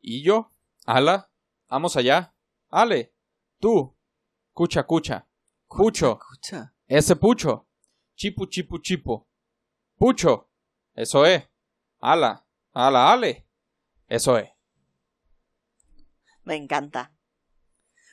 [0.00, 0.52] Y yo,
[0.86, 1.30] ala,
[1.68, 2.34] vamos allá,
[2.70, 3.14] ale,
[3.58, 3.96] tú,
[4.52, 5.28] cucha, cucha,
[5.68, 6.74] pucho, Escucha.
[6.86, 7.66] ese pucho,
[8.14, 9.28] chipu, chipu, chipo,
[9.96, 10.48] pucho,
[10.94, 11.44] eso es,
[11.98, 13.46] ala, ala, ale,
[14.06, 14.53] eso es.
[16.44, 17.12] Me encanta.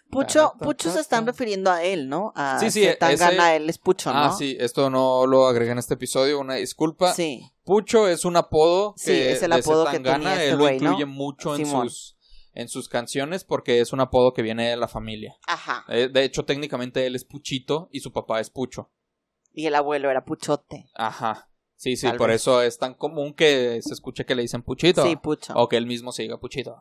[0.10, 2.34] Pucho, Pucho se están refiriendo a él, ¿no?
[2.36, 4.20] A Sí, sí, Zetangana, ese- él es Pucho, ¿no?
[4.26, 7.14] Ah, sí, esto no lo agregué en este episodio, una disculpa.
[7.14, 7.50] Sí.
[7.64, 10.70] Pucho es un apodo que Sí, es el de apodo que tenía este él lo
[10.70, 12.18] incluye mucho en sus
[12.54, 15.38] en sus canciones porque es un apodo que viene de la familia.
[15.48, 15.86] Ajá.
[15.88, 18.92] Eh, De hecho, técnicamente él es Puchito y su papá es Pucho.
[19.54, 20.90] Y el abuelo era Puchote.
[20.96, 21.50] Ajá.
[21.78, 22.42] Sí, sí, Tal por vez.
[22.42, 25.04] eso es tan común que se escuche que le dicen Puchito.
[25.04, 25.54] Sí, Pucho.
[25.56, 26.76] O que él mismo se diga Puchito.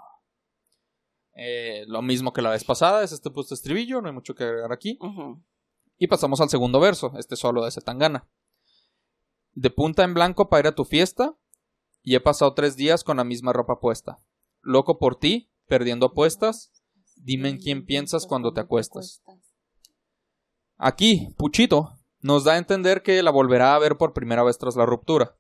[1.35, 4.45] Eh, lo mismo que la vez pasada, es este puesto estribillo, no hay mucho que
[4.45, 4.99] agregar aquí.
[5.99, 8.29] Y pasamos al segundo verso, este solo de Zetangana.
[9.53, 11.37] De punta en blanco para ir a tu fiesta,
[12.03, 14.23] y he pasado tres días con la misma ropa puesta.
[14.63, 16.73] Loco por ti, perdiendo apuestas,
[17.17, 19.23] dime en quién piensas cuando te acuestas.
[20.77, 24.77] Aquí, Puchito, nos da a entender que la volverá a ver por primera vez tras
[24.77, 25.37] la ruptura.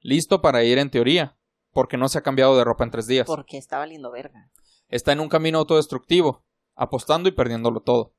[0.00, 1.38] Listo para ir en teoría,
[1.70, 3.26] porque no se ha cambiado de ropa en tres días.
[3.26, 4.50] Porque está valiendo verga.
[4.92, 6.44] Está en un camino autodestructivo,
[6.76, 8.14] apostando y perdiéndolo todo.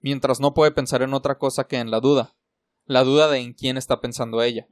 [0.00, 2.36] Mientras no puede pensar en otra cosa que en la duda.
[2.84, 4.68] La duda de en quién está pensando ella.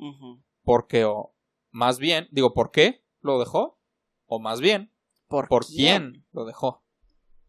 [0.62, 1.35] Porque o
[1.70, 3.80] más bien, digo, ¿por qué lo dejó?
[4.26, 4.92] O más bien,
[5.28, 6.85] ¿Por, ¿por quién, lo dejó?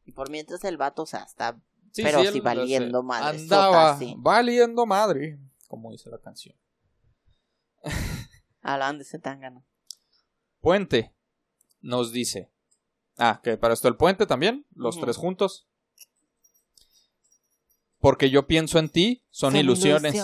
[0.06, 1.60] Y por mientras el vato, o sea, está
[1.92, 4.14] Sí, Pero sí él, valiendo madre, Andaba sota, sí.
[4.20, 6.56] valiendo madre, como dice la canción.
[8.62, 9.64] hablando de.
[10.62, 11.16] Puente
[11.82, 12.52] nos dice.
[13.18, 15.68] Ah, que para esto el puente también, los tres juntos.
[18.00, 20.16] Porque yo pienso en ti, son, ilusiones.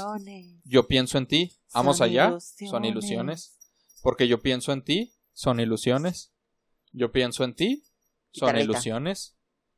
[0.63, 2.69] Yo pienso en ti, vamos Son allá, ilusiones.
[2.69, 3.58] son ilusiones.
[4.03, 6.32] Porque yo pienso en ti, son ilusiones.
[6.91, 7.84] Yo pienso en ti,
[8.32, 8.63] son Guitarrita.
[8.63, 9.36] ilusiones.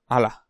[0.08, 0.44] Ala.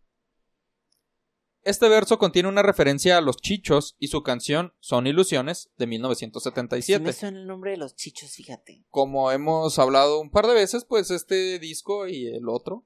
[1.65, 5.89] Este verso contiene una referencia a los chichos y su canción Son ilusiones de Sí
[5.89, 7.03] 1977.
[7.03, 8.85] me suena el nombre de los chichos, fíjate.
[8.91, 12.85] Como hemos hablado un par de veces, pues este disco y el otro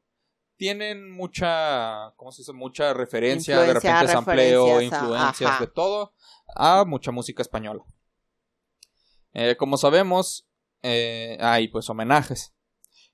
[0.56, 2.54] tienen mucha, ¿cómo se dice?
[2.54, 6.14] Mucha referencia, de repente sampleo, a- influencias, de todo,
[6.56, 7.84] a mucha música española.
[9.34, 10.48] Eh, como sabemos,
[10.84, 12.54] eh, hay pues homenajes.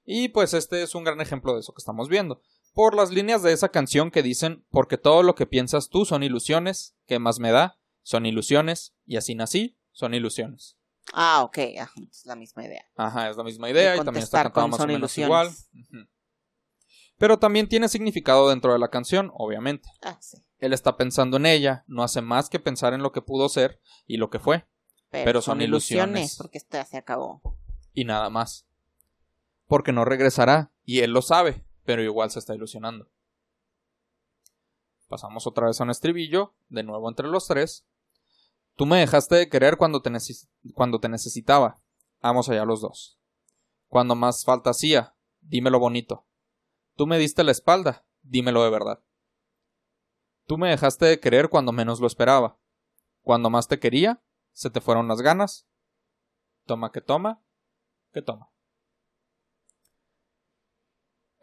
[0.05, 2.39] Y pues este es un gran ejemplo de eso que estamos viendo.
[2.75, 6.21] Por las líneas de esa canción que dicen, porque todo lo que piensas tú son
[6.21, 7.79] ilusiones, ¿qué más me da?
[8.03, 10.77] Son ilusiones, y así nací, son ilusiones.
[11.13, 12.85] Ah, ok, ajá, es la misma idea.
[12.97, 15.27] Ajá, es la misma idea Y y también está cantado más o menos ilusiones.
[15.89, 16.07] igual.
[17.17, 19.87] Pero también tiene significado dentro de la canción, obviamente.
[20.01, 20.37] Ah, sí.
[20.59, 23.79] Él está pensando en ella, no hace más que pensar en lo que pudo ser
[24.05, 24.67] y lo que fue,
[25.09, 26.35] Pero son ilusiones.
[26.37, 27.41] Porque esta se acabó.
[27.93, 28.67] y nada más.
[29.67, 33.09] Porque no regresará, y él lo sabe, pero igual se está ilusionando.
[35.07, 37.87] Pasamos otra vez a un estribillo, de nuevo entre los tres.
[38.75, 41.81] Tú me dejaste de querer cuando te, necesitaba.
[42.21, 43.19] Vamos allá los dos.
[43.87, 46.27] Cuando más falta hacía, dímelo bonito.
[46.95, 49.03] Tú me diste la espalda, dímelo de verdad.
[50.45, 52.59] Tú me dejaste de querer cuando menos lo esperaba.
[53.21, 55.67] Cuando más te quería, se te fueron las ganas.
[56.65, 57.43] Toma que toma,
[58.11, 58.54] que toma.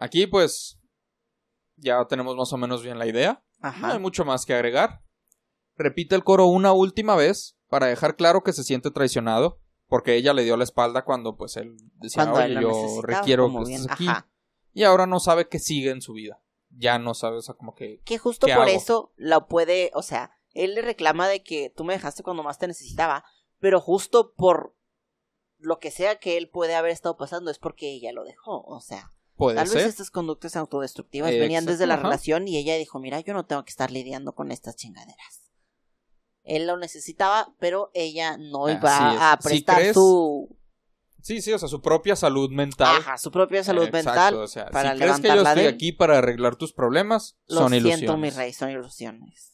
[0.02, 0.80] Aquí pues
[1.76, 3.44] ya tenemos más o menos bien la idea.
[3.80, 5.00] No hay mucho más que agregar.
[5.76, 10.34] Repite el coro una última vez para dejar claro que se siente traicionado, porque ella
[10.34, 14.08] le dio la espalda cuando pues él decía, oye, yo requiero que estés aquí.
[14.72, 16.42] Y ahora no sabe qué sigue en su vida.
[16.70, 18.00] Ya no sabe, o sea, como que...
[18.04, 21.92] Que justo por eso la puede, o sea, él le reclama de que tú me
[21.92, 23.24] dejaste cuando más te necesitaba,
[23.60, 24.74] pero justo por
[25.58, 28.80] lo que sea que él puede haber estado pasando es porque ella lo dejó, o
[28.80, 29.12] sea.
[29.36, 33.34] Puede tal vez estas conductas autodestructivas venían desde la relación y ella dijo, mira, yo
[33.34, 35.50] no tengo que estar lidiando con estas chingaderas.
[36.44, 40.58] Él lo necesitaba, pero ella no iba a prestar su...
[41.22, 42.96] Sí, sí, o sea, su propia salud mental.
[42.96, 44.34] Ajá, su propia salud mental.
[44.34, 47.82] O sea, para si crees que yo estoy aquí para arreglar tus problemas, son ilusiones.
[47.82, 49.52] Lo siento, mi rey, son ilusiones.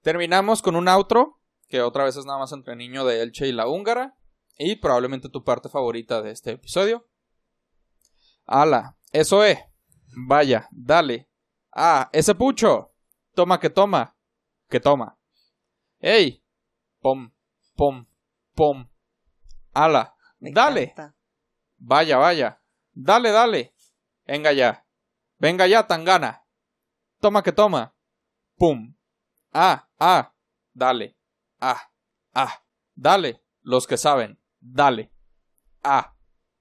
[0.00, 3.52] Terminamos con un outro, que otra vez es nada más entre niño de Elche y
[3.52, 4.18] la húngara.
[4.58, 7.08] Y probablemente tu parte favorita de este episodio.
[8.46, 9.58] Ala, eso es.
[10.26, 11.28] Vaya, dale.
[11.72, 12.92] Ah, ese pucho.
[13.34, 14.16] Toma que toma.
[14.68, 15.18] Que toma.
[16.00, 16.44] ¡Ey!
[17.00, 17.30] Pom,
[17.76, 18.06] pom,
[18.54, 18.88] pom.
[19.72, 20.94] Ala, dale.
[21.78, 22.60] Vaya, vaya.
[22.92, 23.74] Dale, dale.
[24.26, 24.86] Venga ya.
[25.38, 26.44] Venga ya, tangana.
[27.20, 27.94] Toma que toma.
[28.58, 28.94] Pum.
[29.52, 30.34] Ah, ah.
[30.74, 31.16] Dale.
[31.60, 31.90] Ah,
[32.34, 32.62] ah.
[32.94, 33.42] Dale.
[33.62, 34.38] Los que saben.
[34.60, 35.12] Dale.
[35.82, 36.14] Ah,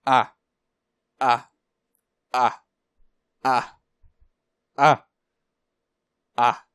[0.06, 0.36] ah.
[1.20, 1.51] Ah.
[2.32, 2.64] Ah.
[3.44, 3.80] Ah.
[4.78, 5.08] Ah.
[6.36, 6.68] Ah.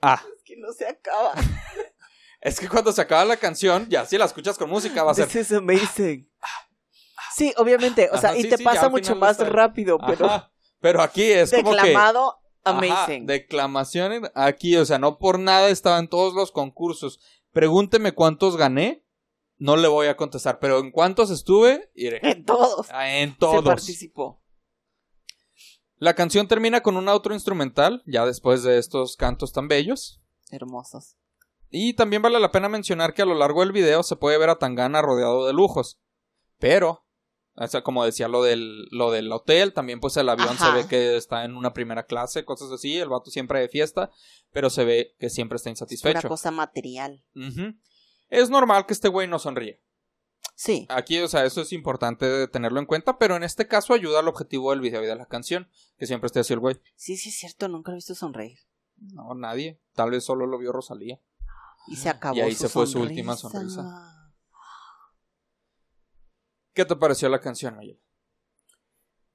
[0.00, 0.22] Ah.
[0.36, 1.32] Es que no se acaba.
[2.40, 5.14] es que cuando se acaba la canción, ya si la escuchas con música va a
[5.14, 5.26] ser.
[5.26, 6.30] This is amazing.
[7.34, 10.50] Sí, obviamente, o sea, y te pasa mucho más rápido, pero.
[10.80, 11.76] Pero aquí es como que.
[11.76, 13.26] Declamado amazing.
[13.26, 17.20] declamación aquí, o sea, no por nada estaba en todos los concursos.
[17.52, 19.05] Pregúnteme cuántos gané.
[19.58, 22.20] No le voy a contestar, pero en cuántos estuve, iré.
[22.22, 22.88] En todos.
[22.90, 23.56] Ah, en todos.
[23.56, 24.42] Se participó.
[25.98, 30.20] La canción termina con un outro instrumental, ya después de estos cantos tan bellos.
[30.50, 31.16] Hermosos.
[31.70, 34.50] Y también vale la pena mencionar que a lo largo del video se puede ver
[34.50, 35.98] a Tangana rodeado de lujos.
[36.58, 37.06] Pero,
[37.54, 40.86] o sea, como decía lo del, lo del hotel, también pues el avión se ve
[40.86, 44.10] que está en una primera clase, cosas así, el vato siempre de fiesta,
[44.52, 46.18] pero se ve que siempre está insatisfecho.
[46.18, 47.24] Es una cosa material.
[48.28, 49.82] Es normal que este güey no sonríe.
[50.54, 50.86] Sí.
[50.88, 54.28] Aquí, o sea, eso es importante tenerlo en cuenta, pero en este caso ayuda al
[54.28, 56.80] objetivo del video y de la canción, que siempre esté así el güey.
[56.94, 58.58] Sí, sí, es cierto, nunca lo he visto sonreír.
[58.96, 59.80] No, nadie.
[59.92, 61.20] Tal vez solo lo vio Rosalía.
[61.88, 62.36] Y se acabó.
[62.36, 64.32] Y ahí se fue su última sonrisa.
[66.72, 68.00] ¿Qué te pareció la canción, Mayel?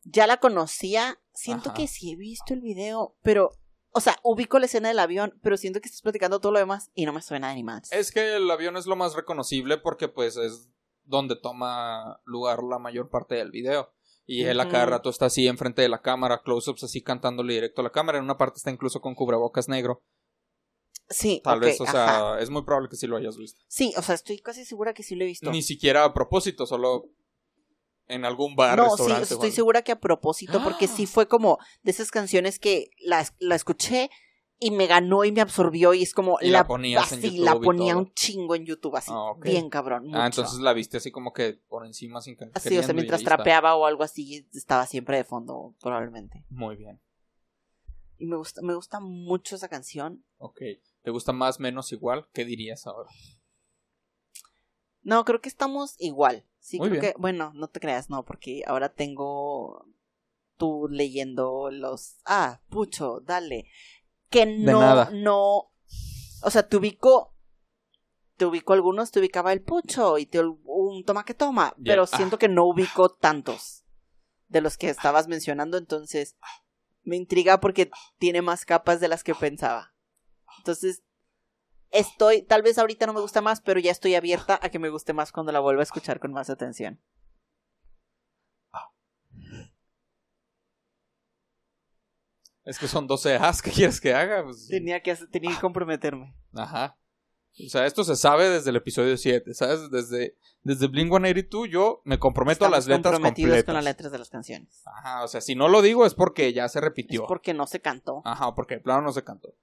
[0.04, 1.20] Ya la conocía.
[1.34, 3.52] Siento que sí he visto el video, pero
[3.92, 6.92] o sea, ubico la escena del avión, pero siento que estás platicando todo lo demás
[6.96, 7.92] y no me suena ni más.
[7.92, 10.70] Es que el avión es lo más reconocible porque pues es
[11.04, 13.94] donde toma lugar la mayor parte del video.
[14.26, 17.82] Y él a cada rato está así enfrente de la cámara, close-ups así cantándole directo
[17.82, 18.18] a la cámara.
[18.18, 20.04] En una parte está incluso con cubrebocas negro.
[21.10, 23.62] Sí, tal vez, o sea, es muy probable que sí lo hayas visto.
[23.68, 25.52] Sí, o sea, estoy casi segura que sí lo he visto.
[25.52, 27.10] Ni siquiera a propósito, solo
[28.12, 31.92] en algún bar, no, sí, estoy segura que a propósito, porque sí fue como de
[31.92, 34.10] esas canciones que la, la escuché
[34.60, 37.98] y me ganó y me absorbió y es como la, la ponía así, la ponía
[37.98, 40.14] un chingo en YouTube así, ah, bien cabrón.
[40.14, 43.76] Ah, entonces la viste así como que por encima sin Así, o sea, mientras trapeaba
[43.76, 46.46] o algo así estaba siempre de fondo probablemente.
[46.50, 47.02] Muy bien.
[48.20, 50.24] Y me gusta me gusta mucho esa canción.
[50.38, 50.62] Ok.
[51.02, 52.28] ¿Te gusta más menos igual?
[52.32, 53.10] ¿Qué dirías ahora?
[55.04, 56.46] No, creo que estamos igual.
[56.60, 59.86] Sí, creo que bueno, no te creas, no, porque ahora tengo
[60.58, 63.66] tú leyendo los ah, pucho, dale.
[64.30, 65.72] Que no, no,
[66.44, 67.36] o sea, te ubico,
[68.38, 72.38] te ubico algunos, te ubicaba el pucho y te, un toma que toma, pero siento
[72.38, 73.84] que no ubico tantos
[74.48, 76.38] de los que estabas mencionando, entonces
[77.04, 79.94] me intriga porque tiene más capas de las que pensaba.
[80.58, 81.04] Entonces,
[81.92, 84.90] estoy, tal vez ahorita no me gusta más, pero ya estoy abierta a que me
[84.90, 87.00] guste más cuando la vuelva a escuchar con más atención.
[92.64, 94.44] Es que son 12 As, ¿qué quieres que haga?
[94.44, 96.36] Pues, tenía, que, tenía que comprometerme.
[96.54, 96.98] Ajá.
[97.66, 99.92] O sea, esto se sabe desde el episodio 7, ¿sabes?
[99.92, 104.18] Desde, desde Blink 182 yo me comprometo a las letras comprometidos con las letras de
[104.20, 104.84] las canciones.
[104.86, 107.24] Ajá, o sea, si no lo digo es porque ya se repitió.
[107.24, 108.22] Es porque no se cantó.
[108.24, 109.54] Ajá, porque de plano no se cantó.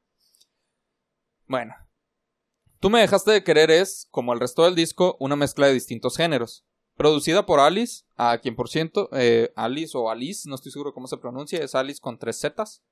[1.46, 1.74] Bueno.
[2.80, 6.16] Tú me dejaste de querer es, como el resto del disco, una mezcla de distintos
[6.16, 6.64] géneros.
[6.96, 11.08] Producida por Alice, a quien por ciento, eh, Alice o Alice, no estoy seguro cómo
[11.08, 12.82] se pronuncia, es Alice con tres Zetas.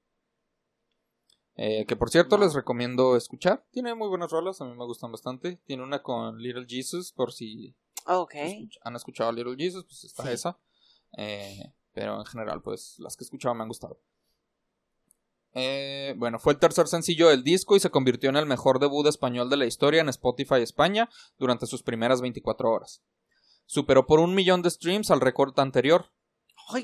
[1.55, 3.65] Eh, que por cierto les recomiendo escuchar.
[3.71, 5.57] Tiene muy buenas rolas, a mí me gustan bastante.
[5.65, 7.75] Tiene una con Little Jesus, por si
[8.83, 10.59] han escuchado Little Jesus, pues está esa.
[11.17, 13.99] Eh, pero en general, pues las que he escuchado me han gustado.
[15.59, 19.07] Eh, bueno, fue el tercer sencillo del disco y se convirtió en el mejor debut
[19.07, 23.03] español de la historia en Spotify España durante sus primeras 24 horas.
[23.65, 26.13] Superó por un millón de streams al récord anterior.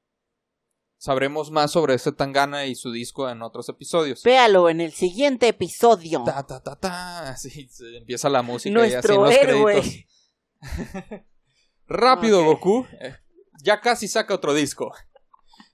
[0.99, 4.23] Sabremos más sobre este Tangana y su disco en otros episodios.
[4.23, 6.25] Véalo en el siguiente episodio.
[6.25, 7.37] Ta, ta, ta, ta.
[7.39, 10.07] Sí, empieza la música Nuestro y así los héroe.
[11.87, 12.87] Rápido, Goku.
[13.63, 14.93] Ya casi saca otro disco.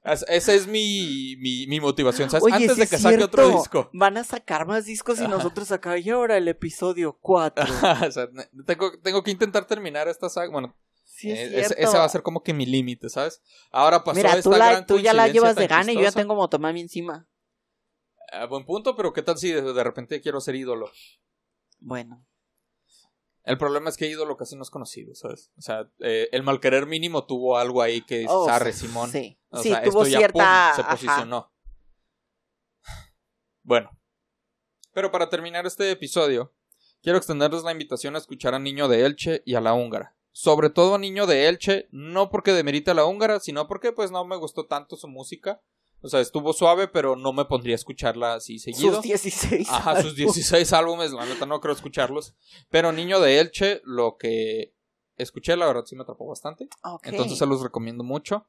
[0.04, 2.52] Esa es mi, mi, motivación, ¿sabes?
[2.52, 3.88] Antes de que saque otro disco.
[3.92, 7.64] Van a sacar más discos y nosotros acá y ahora el episodio 4.
[8.66, 10.50] tengo, tengo que intentar terminar esta saga.
[10.50, 10.74] Bueno,
[11.30, 13.42] eh, ese, va a ser como que mi límite, ¿sabes?
[13.70, 16.34] Ahora pasó Mira, esta tú, tú ya la llevas de gana y yo ya tengo
[16.34, 17.28] Motomami encima.
[18.32, 20.90] A buen punto, pero ¿qué tal si de repente quiero ser ídolo?
[21.80, 22.24] Bueno.
[23.44, 25.50] El problema es que ídolo casi no es conocido, ¿sabes?
[25.58, 29.10] O sea, eh, el malquerer mínimo tuvo algo ahí que oh, Sarre Simón.
[29.10, 30.74] Sí, sí tuvo cierta...
[30.76, 31.52] se posicionó.
[33.62, 33.90] Bueno.
[34.92, 36.54] Pero para terminar este episodio,
[37.02, 40.14] quiero extenderles la invitación a escuchar a Niño de Elche y a la húngara.
[40.32, 44.24] Sobre todo a Niño de Elche, no porque demerita la húngara, sino porque pues no
[44.24, 45.60] me gustó tanto su música.
[46.00, 48.94] O sea, estuvo suave, pero no me pondría a escucharla así seguido.
[48.94, 49.68] Sus 16.
[49.70, 52.34] Ajá, sus 16 álbumes, la neta no creo escucharlos.
[52.70, 54.74] Pero Niño de Elche, lo que
[55.16, 56.68] escuché, la verdad sí me atrapó bastante.
[57.04, 58.48] Entonces se los recomiendo mucho.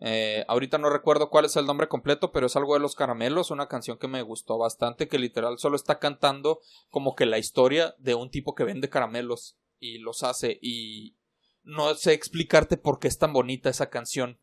[0.00, 3.52] Eh, ahorita no recuerdo cuál es el nombre completo, pero es algo de los caramelos,
[3.52, 6.58] una canción que me gustó bastante, que literal solo está cantando
[6.90, 11.16] como que la historia de un tipo que vende caramelos y los hace y
[11.64, 14.40] no sé explicarte por qué es tan bonita esa canción.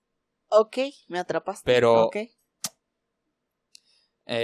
[0.50, 0.78] Ok,
[1.08, 1.64] me atrapaste.
[1.66, 2.30] Pero eh,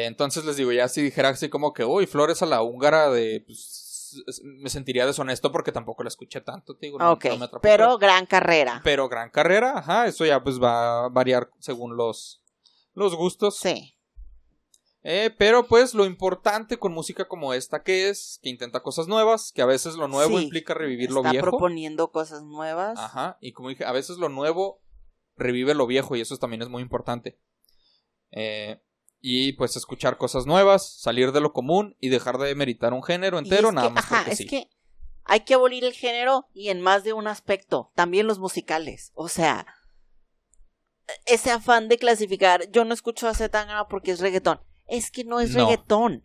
[0.05, 3.43] entonces les digo, ya si dijera así como que, uy, Flores a la húngara de...
[3.45, 6.97] Pues, me sentiría deshonesto porque tampoco la escuché tanto, digo.
[7.61, 8.79] pero gran carrera.
[8.81, 12.41] Pero gran carrera, ajá, eso ya pues va a variar según los,
[12.93, 13.57] los gustos.
[13.57, 13.94] Sí.
[15.07, 19.51] Eh, pero pues lo importante con música como esta que es, que intenta cosas nuevas,
[19.53, 21.35] que a veces lo nuevo implica revivir lo viejo.
[21.35, 22.97] Está proponiendo cosas nuevas.
[22.97, 24.81] Ajá, y como dije, a veces lo nuevo
[25.37, 27.39] revive lo viejo y eso también es muy importante.
[28.31, 28.81] Eh,
[29.21, 33.37] y pues escuchar cosas nuevas, salir de lo común y dejar de meritar un género
[33.37, 34.11] entero, nada más.
[34.11, 34.71] Ajá, es que
[35.23, 39.11] hay que abolir el género y en más de un aspecto, también los musicales.
[39.13, 39.67] O sea,
[41.27, 44.61] ese afán de clasificar, yo no escucho a Zetangana porque es reggaetón.
[44.87, 46.23] Es que no es reggaetón.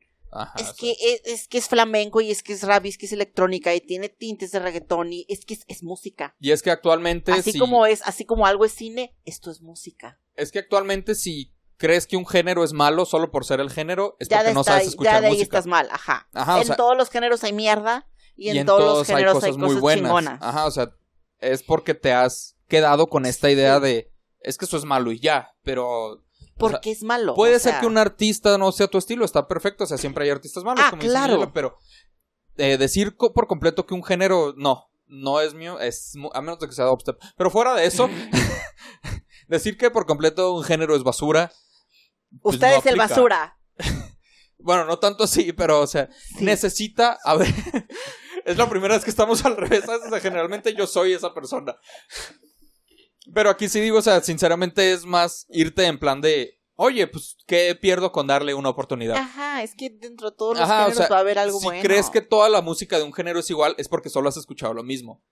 [0.57, 0.95] es, que
[1.25, 3.81] es, que es flamenco y es que es rap y es que es electrónica y
[3.81, 6.37] tiene tintes de reggaetón y es que es, música.
[6.39, 10.21] Y es que actualmente así como es, así como algo es cine, esto es música.
[10.37, 14.17] Es que actualmente si crees que un género es malo solo por ser el género,
[14.21, 16.29] es porque no sabes escuchar Ya de ahí estás mal, ajá.
[16.61, 18.07] en todos los géneros hay mierda
[18.37, 20.39] y, en, todos, los géneros hay cosas, muy buenas.
[20.41, 20.95] Ajá, o sea,
[21.41, 25.21] es porque te has quedado con esta idea de es que eso es malo y
[25.21, 26.23] ya, pero
[26.61, 27.35] porque es malo.
[27.35, 30.31] Puede ser que un artista no sea tu estilo, está perfecto, o sea, siempre hay
[30.31, 31.53] artistas malos, ah, como claro.
[31.53, 31.77] pero
[32.57, 36.69] eh, decir por completo que un género no, no es mío, es a menos de
[36.69, 37.21] que sea dubstep.
[37.37, 38.09] Pero fuera de eso,
[39.49, 41.53] decir que por completo un género es basura.
[42.43, 43.59] Pues Usted es el basura.
[44.59, 46.09] bueno, no tanto así, pero o sea,
[46.41, 47.53] necesita, a ver,
[48.45, 51.77] es la primera vez que estamos al revés, o sea, generalmente yo soy esa persona.
[53.33, 57.37] Pero aquí sí digo, o sea, sinceramente es más irte en plan de oye, pues,
[57.47, 59.17] ¿qué pierdo con darle una oportunidad?
[59.17, 62.23] Ajá, es que dentro de todos los géneros va a haber algo si crees que
[62.23, 65.23] toda la música de un género es igual, es porque solo has escuchado lo mismo.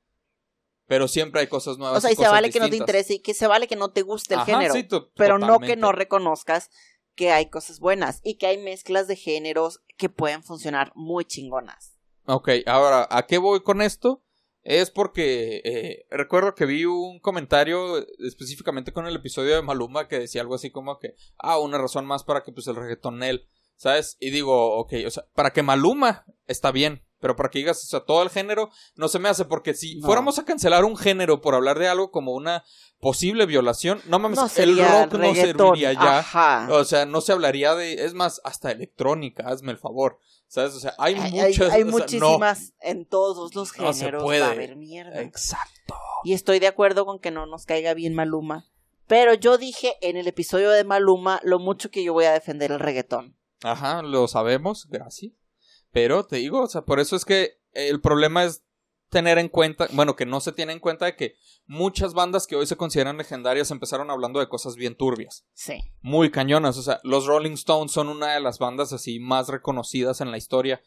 [0.86, 1.99] Pero siempre hay cosas nuevas.
[1.99, 3.90] O sea, y, se vale que no te interese y que se vale que no
[3.92, 4.74] te guste el género.
[4.74, 6.70] Sí, pero no que no reconozcas
[7.14, 11.99] que hay cosas buenas y que hay mezclas de géneros que pueden funcionar muy chingonas.
[12.26, 14.22] Ok, ahora, ¿a qué voy con esto?
[14.69, 20.19] Es porque eh, recuerdo que vi un comentario específicamente con el episodio de Maluma que
[20.19, 23.49] decía algo así como que, ah, una razón más para que pues el reggaetón él,
[23.77, 24.19] ¿sabes?
[24.21, 27.87] Y digo, ok, o sea, para que Maluma está bien, pero para que digas, o
[27.87, 31.41] sea, todo el género no se me hace porque si fuéramos a cancelar un género
[31.41, 32.62] por hablar de algo como una
[33.01, 36.19] posible violación, no mames, el rock no serviría ya.
[36.71, 40.19] O sea, no se hablaría de, es más, hasta electrónica, hazme el favor.
[40.49, 40.74] ¿Sabes?
[40.74, 41.70] O sea, hay, muchas.
[41.70, 44.22] Hay, muchísimas en todos los géneros.
[44.22, 45.20] No Va a haber mierda.
[45.20, 45.94] Exacto.
[46.24, 48.66] Y estoy de acuerdo con que no nos caiga bien Maluma.
[49.07, 52.72] Pero yo dije en el episodio de Maluma lo mucho que yo voy a defender
[52.72, 53.36] el reggaetón.
[53.62, 55.32] Ajá, lo sabemos, gracias.
[55.92, 58.62] Pero te digo, o sea, por eso es que el problema es
[59.09, 61.36] tener en cuenta, bueno, que no se tiene en cuenta de que
[61.66, 65.44] muchas bandas que hoy se consideran legendarias empezaron hablando de cosas bien turbias.
[65.54, 65.78] Sí.
[66.00, 70.20] Muy cañonas, o sea, los Rolling Stones son una de las bandas así más reconocidas
[70.20, 70.82] en la historia.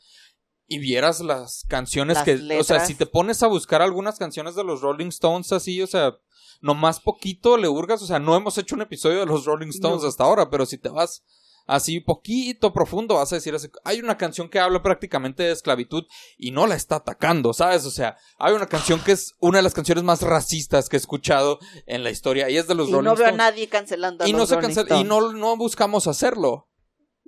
[0.67, 4.63] Y vieras las canciones que, o sea, si te pones a buscar algunas canciones de
[4.63, 6.17] los Rolling Stones así, o sea,
[6.61, 10.05] nomás poquito le hurgas, o sea, no hemos hecho un episodio de los Rolling Stones
[10.05, 11.26] hasta ahora, pero si te vas
[11.72, 13.55] así poquito profundo, vas a decir,
[13.86, 16.03] hay una canción que habla prácticamente de esclavitud
[16.38, 17.86] y no la está atacando, ¿sabes?
[17.86, 20.99] O sea, hay una canción que es una de las canciones más racistas que he
[20.99, 24.28] escuchado en la historia y es de los y no veo a nadie cancelando a
[24.28, 24.57] y no se
[24.97, 26.67] Y no, no buscamos hacerlo.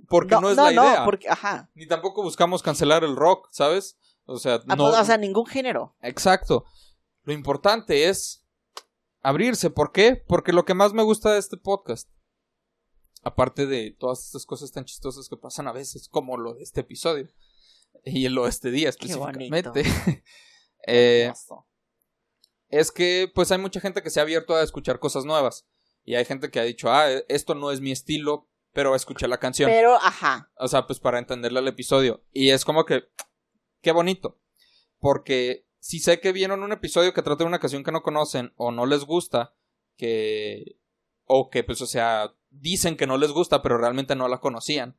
[0.09, 1.05] Porque no, es la idea.
[1.05, 1.71] porque, ajá.
[1.75, 3.97] Ni tampoco buscamos cancelar el rock, ¿sabes?
[4.25, 4.85] O sea, ah, no.
[4.87, 5.95] O sea, ningún género.
[6.01, 6.65] Exacto.
[7.23, 8.45] Lo importante es
[9.21, 9.69] abrirse.
[9.69, 10.21] ¿Por qué?
[10.27, 12.09] Porque lo que más me gusta de este podcast
[13.24, 16.82] Aparte de todas estas cosas tan chistosas que pasan a veces, como lo de este
[16.82, 17.30] episodio.
[18.03, 19.84] Y lo de este día específicamente.
[20.88, 21.32] eh,
[22.69, 25.65] es que pues hay mucha gente que se ha abierto a escuchar cosas nuevas.
[26.03, 29.39] Y hay gente que ha dicho, ah, esto no es mi estilo, pero escuché la
[29.39, 29.69] canción.
[29.69, 30.51] Pero, ajá.
[30.57, 32.24] O sea, pues para entenderle al episodio.
[32.34, 33.05] Y es como que,
[33.82, 34.39] qué bonito.
[34.99, 38.53] Porque si sé que vieron un episodio que trata de una canción que no conocen
[38.57, 39.55] o no les gusta,
[39.95, 40.78] que...
[41.26, 44.97] O que, pues, o sea, dicen que no les gusta, pero realmente no la conocían.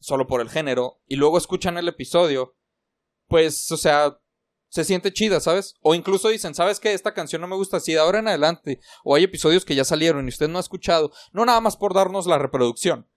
[0.00, 1.00] Solo por el género.
[1.06, 2.56] Y luego escuchan el episodio.
[3.26, 4.18] Pues, o sea,
[4.68, 5.76] se siente chida, ¿sabes?
[5.82, 6.92] O incluso dicen, ¿sabes qué?
[6.92, 8.80] Esta canción no me gusta así de ahora en adelante.
[9.04, 11.12] O hay episodios que ya salieron y usted no ha escuchado.
[11.32, 13.08] No nada más por darnos la reproducción.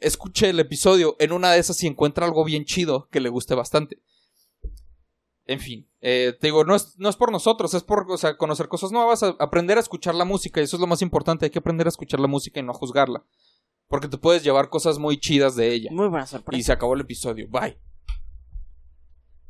[0.00, 3.54] Escuche el episodio en una de esas y encuentra algo bien chido que le guste
[3.54, 4.02] bastante.
[5.46, 8.36] En fin, eh, te digo, no es, no es por nosotros, es por o sea,
[8.36, 11.50] conocer cosas nuevas, aprender a escuchar la música, y eso es lo más importante, hay
[11.50, 13.24] que aprender a escuchar la música y no a juzgarla.
[13.86, 15.90] Porque te puedes llevar cosas muy chidas de ella.
[15.92, 16.58] Muy buena sorpresa.
[16.58, 17.78] Y se acabó el episodio, bye.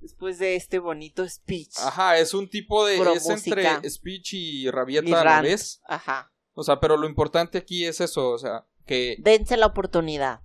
[0.00, 1.78] Después de este bonito speech.
[1.78, 3.00] Ajá, es un tipo de...
[3.14, 5.80] es entre speech y rabieta a la vez.
[5.86, 6.32] Ajá.
[6.52, 9.16] O sea, pero lo importante aquí es eso, o sea, que...
[9.20, 10.42] Dense la oportunidad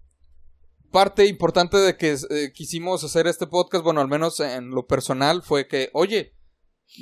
[0.91, 5.43] parte importante de que eh, quisimos hacer este podcast, bueno, al menos en lo personal,
[5.43, 6.33] fue que, oye,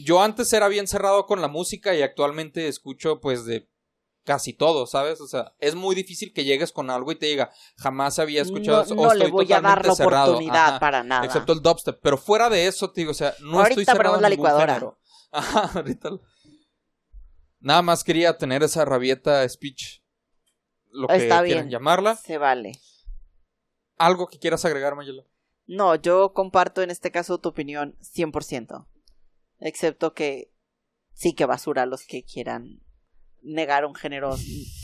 [0.03, 3.69] yo antes era bien cerrado con la música y actualmente escucho pues de
[4.23, 5.21] casi todo, ¿sabes?
[5.21, 8.83] O sea, es muy difícil que llegues con algo y te diga, jamás había escuchado
[8.95, 11.25] no, No le voy a dar la oportunidad para nada.
[11.25, 14.29] Excepto el dubstep, pero fuera de eso, te digo, o sea, no estoy cerrado la
[14.29, 14.81] licuadora.
[15.31, 16.09] Ajá, ahorita.
[17.59, 20.01] Nada más quería tener esa rabieta speech,
[20.91, 22.15] lo que Está quieran llamarla.
[22.15, 22.79] Se vale.
[23.97, 25.23] ¿Algo que quieras agregar, Mayela?
[25.67, 28.85] No, yo comparto en este caso tu opinión 100%.
[29.59, 30.51] Excepto que
[31.13, 32.81] sí que basura los que quieran
[33.41, 34.35] negar un género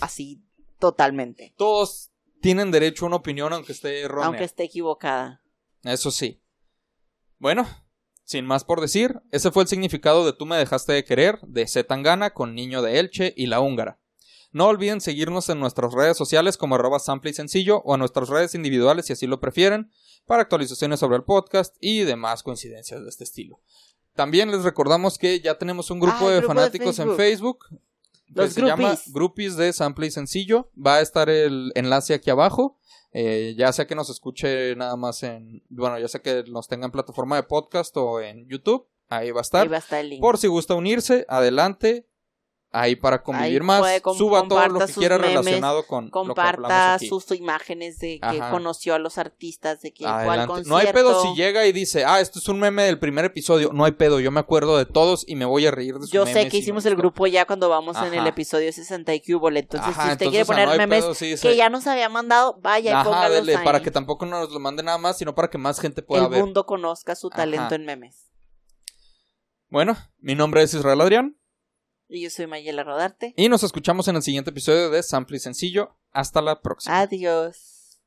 [0.01, 0.43] así
[0.80, 1.53] totalmente.
[1.57, 4.28] Todos tienen derecho a una opinión aunque esté errónea.
[4.28, 5.43] Aunque esté equivocada.
[5.84, 6.41] Eso sí.
[7.38, 7.68] Bueno,
[8.24, 11.68] sin más por decir, ese fue el significado de Tú me dejaste de querer de
[11.68, 14.00] Zetangana con Niño de Elche y La Húngara.
[14.51, 18.29] No olviden seguirnos en nuestras redes sociales como arroba sample y sencillo o en nuestras
[18.29, 19.91] redes individuales si así lo prefieren
[20.25, 23.59] para actualizaciones sobre el podcast y demás coincidencias de este estilo.
[24.13, 27.65] También les recordamos que ya tenemos un grupo ah, de fanáticos en Facebook
[28.35, 30.69] que se llama Groupies de Sample y Sencillo.
[30.75, 32.77] Va a estar el enlace aquí abajo.
[33.13, 36.85] Eh, ya sea que nos escuche nada más en, bueno, ya sea que nos tenga
[36.85, 39.63] en plataforma de podcast o en YouTube ahí va a estar.
[39.63, 40.21] Ahí va a estar el link.
[40.21, 42.07] Por si gusta unirse, adelante.
[42.74, 43.82] Ahí para convivir más.
[44.17, 49.17] suba todo lo que quiera relacionado con comparta sus imágenes de que conoció a los
[49.17, 50.69] artistas, de que cuál concierto.
[50.69, 53.72] No hay pedo si llega y dice, ah, esto es un meme del primer episodio.
[53.74, 56.11] No hay pedo, yo me acuerdo de todos y me voy a reír de sus
[56.11, 59.59] Yo sé que hicimos el grupo ya cuando vamos en el episodio 60 y Cubole.
[59.59, 61.05] Entonces, si usted quiere poner memes
[61.41, 63.65] que ya nos había mandado, vaya y póngalos ahí.
[63.65, 66.39] Para que tampoco nos lo mande nada más, sino para que más gente pueda ver.
[66.39, 68.32] El mundo conozca su talento en memes.
[69.69, 71.40] Bueno, mi nombre es Israel Adrián.
[72.14, 73.34] Y yo soy Mayela Rodarte.
[73.38, 75.95] Y nos escuchamos en el siguiente episodio de Sample y Sencillo.
[76.12, 76.99] Hasta la próxima.
[76.99, 78.01] Adiós.